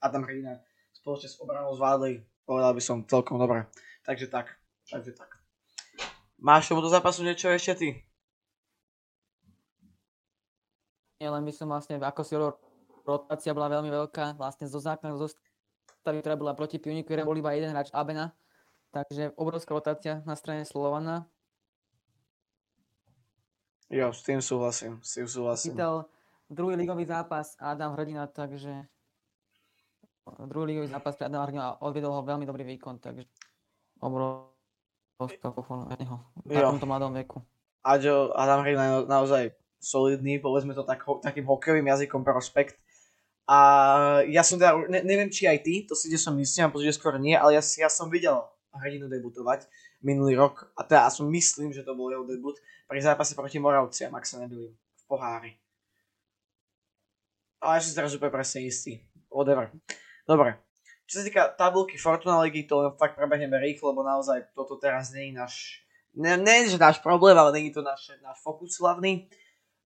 Adam 0.01 0.25
Hrina 0.29 0.61
spoločne 0.93 1.29
s 1.33 1.41
obranou 1.41 1.73
zvládli, 1.77 2.23
povedal 2.45 2.73
by 2.77 2.83
som 2.85 3.05
celkom 3.09 3.41
dobre. 3.41 3.65
Takže 4.05 4.29
tak, 4.29 4.53
takže 4.89 5.17
tak. 5.17 5.41
Máš 6.41 6.69
tomuto 6.69 6.93
zápasu 6.93 7.25
niečo 7.25 7.49
ešte 7.49 7.73
ty? 7.77 7.89
Ja 11.25 11.33
len 11.33 11.45
by 11.45 11.53
som 11.57 11.73
vlastne, 11.73 11.97
ako 11.97 12.21
si 12.21 12.37
hovoril, 12.37 12.53
rotácia 13.09 13.57
bola 13.57 13.73
veľmi 13.73 13.89
veľká, 13.89 14.37
vlastne 14.37 14.69
zo 14.69 14.77
základnej 14.77 15.17
zostavy, 15.17 16.21
ktorá 16.21 16.37
bola 16.37 16.53
proti 16.53 16.77
Pioniku, 16.77 17.17
bol 17.25 17.41
iba 17.41 17.57
jeden 17.57 17.73
hráč 17.73 17.89
Abena, 17.97 18.37
takže 18.93 19.33
obrovská 19.41 19.73
rotácia 19.73 20.21
na 20.29 20.37
strane 20.37 20.69
Slovana. 20.69 21.25
Jo, 23.89 24.13
s 24.13 24.21
tým 24.21 24.45
súhlasím, 24.45 25.01
s 25.01 25.17
tým 25.17 25.29
súhlasím. 25.29 25.73
Chytal 25.77 26.09
druhý 26.51 26.77
ligový 26.77 27.09
zápas 27.09 27.57
Adam 27.57 27.97
Hrdina, 27.97 28.29
takže 28.29 28.85
druhý 30.49 30.75
ligový 30.75 30.89
zápas 30.89 31.17
pre 31.17 31.29
Adam 31.29 31.45
Hrdina 31.45 31.65
a 31.69 31.79
odvedol 31.85 32.13
ho 32.17 32.23
veľmi 32.25 32.49
dobrý 32.49 32.65
výkon, 32.65 32.99
takže 33.01 33.29
obrovská 34.01 35.53
pochvala 35.53 35.93
na 35.93 35.97
neho 36.01 36.17
na 36.49 36.61
tomto 36.73 36.89
mladom 36.89 37.13
veku. 37.13 37.39
Aďo, 37.85 38.33
Adam 38.33 38.65
Hrdina 38.65 38.85
je 38.85 38.93
naozaj 39.05 39.43
solidný, 39.77 40.41
povedzme 40.41 40.73
to 40.73 40.83
tak, 40.89 41.05
takým 41.21 41.45
hokejovým 41.45 41.85
jazykom 41.85 42.25
prospekt. 42.25 42.81
A 43.45 43.59
ja 44.25 44.41
som 44.41 44.57
teda, 44.57 44.89
ne, 44.89 45.05
neviem 45.05 45.29
či 45.29 45.45
aj 45.45 45.61
ty, 45.61 45.85
to 45.85 45.93
si 45.93 46.09
kde 46.09 46.17
som 46.17 46.33
myslím, 46.33 46.73
že 46.81 46.97
skôr 46.97 47.21
nie, 47.21 47.37
ale 47.37 47.61
ja, 47.61 47.61
ja 47.61 47.93
som 47.93 48.09
videl 48.09 48.41
hrdinu 48.73 49.07
debutovať 49.07 49.69
minulý 50.01 50.41
rok 50.41 50.73
a 50.81 50.83
teda 50.83 51.13
som 51.13 51.29
myslím, 51.29 51.71
že 51.71 51.85
to 51.85 51.93
bol 51.93 52.09
jeho 52.09 52.25
debut 52.25 52.57
pri 52.89 53.01
zápase 53.05 53.37
proti 53.37 53.61
Moravciam, 53.61 54.17
ak 54.17 54.25
sa 54.25 54.41
nebyli 54.41 54.73
v 54.73 55.03
pohári. 55.05 55.53
Ale 57.61 57.77
ja 57.77 57.85
som 57.85 57.97
teraz 57.97 58.17
úplne 58.17 58.33
presne 58.33 58.65
istý. 58.65 59.05
Whatever. 59.29 59.73
Dobre. 60.25 60.57
Čo 61.05 61.21
sa 61.21 61.25
týka 61.29 61.43
tabulky 61.53 62.01
Fortuna 62.01 62.41
Ligy, 62.41 62.65
to 62.65 62.97
fakt 62.97 63.13
prebehneme 63.13 63.61
rýchlo, 63.61 63.93
lebo 63.93 64.01
naozaj 64.01 64.57
toto 64.57 64.81
teraz 64.81 65.13
je 65.13 65.29
náš, 65.37 65.85
ne, 66.17 66.41
nie 66.41 66.65
že 66.65 66.81
náš 66.81 67.05
problém, 67.05 67.37
ale 67.37 67.53
je 67.61 67.77
to 67.77 67.85
náš, 67.85 68.17
náš 68.25 68.41
fokus 68.41 68.81
hlavný. 68.81 69.29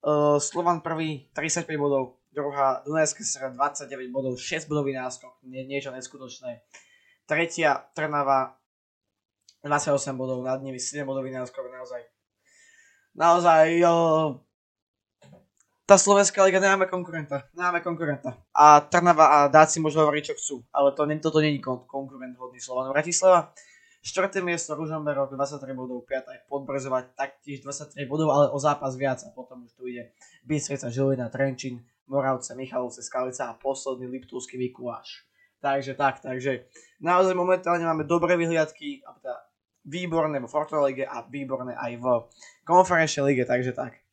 Uh, 0.05 0.37
Slovan 0.37 0.83
prvý 0.83 1.31
35 1.33 1.65
bodov, 1.79 2.19
druhá 2.35 2.83
Dunajská 2.83 3.23
sra 3.23 3.47
29 3.49 4.11
bodov, 4.11 4.35
6 4.35 4.67
bodový 4.67 4.91
náskok, 4.93 5.39
nie, 5.47 5.63
niečo 5.63 5.95
neskutočné. 5.95 6.61
Tretia 7.25 7.89
Trnava 7.95 8.59
28 9.63 10.13
bodov, 10.19 10.43
nad 10.43 10.59
nimi 10.61 10.77
7 10.77 11.07
bodový 11.07 11.31
náskok, 11.31 11.63
naozaj. 11.71 12.05
Naozaj, 13.15 13.79
jo, 13.79 13.95
tá 15.85 16.01
slovenská 16.01 16.41
liga 16.49 16.57
nemáme 16.57 16.89
konkurenta, 16.89 17.45
nemáme 17.53 17.85
konkurenta. 17.85 18.33
A 18.49 18.81
Trnava 18.81 19.25
a 19.29 19.37
Dáci 19.45 19.77
môžu 19.77 20.01
hovoriť, 20.01 20.33
čo 20.33 20.35
chcú, 20.37 20.55
ale 20.73 20.97
to, 20.97 21.05
toto 21.21 21.37
není 21.37 21.61
konkurent 21.61 22.33
hodný 22.41 22.57
Slovan 22.57 22.89
Bratislava. 22.89 23.53
4. 24.05 24.37
miesto 24.45 24.77
Ružomberok 24.77 25.33
23 25.33 25.65
bodov, 25.73 26.05
5. 26.05 26.29
aj 26.29 26.39
Podbrzovať 26.45 27.17
taktiež 27.17 27.65
23 27.65 28.05
bodov, 28.05 28.29
ale 28.29 28.45
o 28.53 28.57
zápas 28.61 28.93
viac 28.93 29.17
a 29.25 29.33
potom 29.33 29.65
už 29.65 29.73
tu 29.73 29.89
ide 29.89 30.13
Bystrica, 30.45 30.93
Žilina, 30.93 31.25
Trenčín, 31.33 31.81
Moravce, 32.05 32.53
Michalovce, 32.53 33.01
Skalica 33.01 33.49
a 33.49 33.57
posledný 33.57 34.05
Liptovský 34.05 34.61
Mikuláš. 34.61 35.25
Takže 35.57 35.97
tak, 35.97 36.21
takže 36.21 36.69
naozaj 37.01 37.33
momentálne 37.33 37.81
máme 37.81 38.05
dobré 38.05 38.37
vyhliadky, 38.37 39.01
teda 39.01 39.41
výborné 39.89 40.37
vo 40.37 40.45
Fortuna 40.45 40.85
Lige 40.85 41.09
a 41.09 41.25
výborné 41.25 41.73
aj 41.73 41.91
v 41.97 42.05
konferenčnej 42.61 43.33
lige, 43.33 43.49
takže 43.49 43.73
tak. 43.73 44.04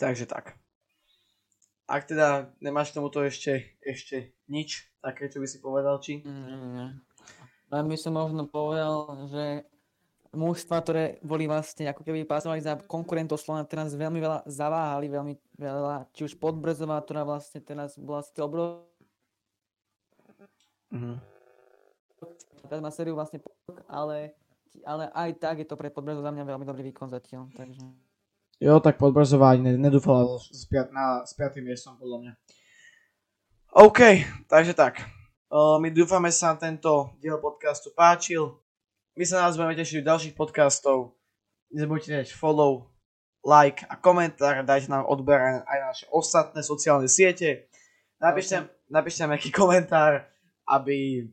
Takže 0.00 0.24
tak. 0.24 0.56
Ak 1.84 2.08
teda 2.08 2.48
nemáš 2.64 2.96
tomuto 2.96 3.20
ešte, 3.20 3.76
ešte 3.84 4.32
nič 4.48 4.88
také, 5.04 5.28
čo 5.28 5.44
by 5.44 5.46
si 5.50 5.58
povedal, 5.60 6.00
či? 6.00 6.24
Mm, 6.24 6.96
len 7.68 7.84
by 7.84 7.96
som 8.00 8.16
možno 8.16 8.48
povedal, 8.48 9.28
že 9.28 9.68
mužstva, 10.32 10.80
ktoré 10.80 11.04
boli 11.20 11.44
vlastne 11.50 11.90
ako 11.90 12.06
keby 12.06 12.24
pásovali 12.24 12.64
za 12.64 12.80
konkurentov 12.88 13.42
Slovana, 13.42 13.68
teraz 13.68 13.92
veľmi 13.92 14.22
veľa 14.22 14.38
zaváhali, 14.48 15.10
veľmi 15.10 15.34
veľa, 15.58 16.08
či 16.16 16.30
už 16.30 16.38
Podbrzová, 16.40 16.96
ktorá 17.04 17.26
vlastne 17.26 17.60
teraz 17.60 18.00
bola 18.00 18.24
z 18.24 18.40
obrov... 18.40 18.88
Mm-hmm. 20.94 21.16
Teraz 22.70 22.80
má 22.80 22.90
sériu 22.94 23.18
vlastne 23.18 23.42
ale, 23.90 24.38
ale 24.86 25.10
aj 25.10 25.30
tak 25.42 25.60
je 25.60 25.66
to 25.66 25.76
pre 25.76 25.90
Podbrzov 25.92 26.24
za 26.24 26.32
mňa 26.32 26.46
veľmi 26.46 26.64
dobrý 26.64 26.88
výkon 26.88 27.10
zatiaľ, 27.10 27.50
takže... 27.52 28.09
Jo, 28.60 28.76
tak 28.76 29.00
Podbrzová 29.00 29.56
ani 29.56 29.72
nedúfala 29.80 30.36
s, 30.36 30.68
piat, 30.68 30.92
na, 30.92 31.24
s 31.24 31.32
piatým 31.32 31.64
miestom, 31.64 31.96
podľa 31.96 32.16
mňa. 32.20 32.32
OK, 33.72 34.00
takže 34.52 34.76
tak. 34.76 35.00
Uh, 35.48 35.80
my 35.80 35.88
dúfame 35.88 36.28
sa 36.28 36.52
tento 36.60 37.16
diel 37.24 37.40
podcastu 37.40 37.88
páčil. 37.96 38.60
My 39.16 39.24
sa 39.24 39.48
nás 39.48 39.56
budeme 39.56 39.72
tešiť 39.80 40.04
v 40.04 40.08
ďalších 40.12 40.34
podcastov. 40.36 41.16
Nezabudnite 41.72 42.20
dať 42.20 42.36
follow, 42.36 42.92
like 43.40 43.80
a 43.88 43.96
komentár, 43.96 44.60
dajte 44.60 44.92
nám 44.92 45.08
odber 45.08 45.64
aj 45.64 45.78
naše 45.80 46.04
ostatné 46.12 46.60
sociálne 46.60 47.08
siete. 47.08 47.72
Napíšte, 48.20 48.68
napíšte 48.92 49.24
nám 49.24 49.40
nejaký 49.40 49.50
komentár, 49.56 50.28
aby, 50.68 51.24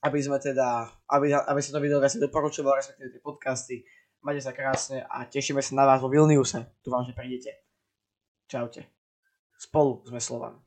aby 0.00 0.18
sme 0.24 0.40
teda, 0.40 0.88
aby, 1.04 1.36
aby 1.36 1.60
sa 1.60 1.76
to 1.76 1.84
video 1.84 2.00
viac 2.00 2.16
doporučovalo, 2.16 2.80
respektíve 2.80 3.12
tie 3.12 3.20
podcasty. 3.20 3.84
Majte 4.22 4.38
sa 4.46 4.54
krásne 4.54 5.02
a 5.02 5.26
tešíme 5.26 5.58
sa 5.58 5.74
na 5.74 5.82
vás 5.82 5.98
vo 5.98 6.06
Vilniuse. 6.06 6.62
Vám, 6.86 7.02
že 7.02 7.10
prídete. 7.10 7.50
Čaute. 8.46 8.86
Spolu 9.58 10.06
sme 10.06 10.22
Slovan. 10.22 10.62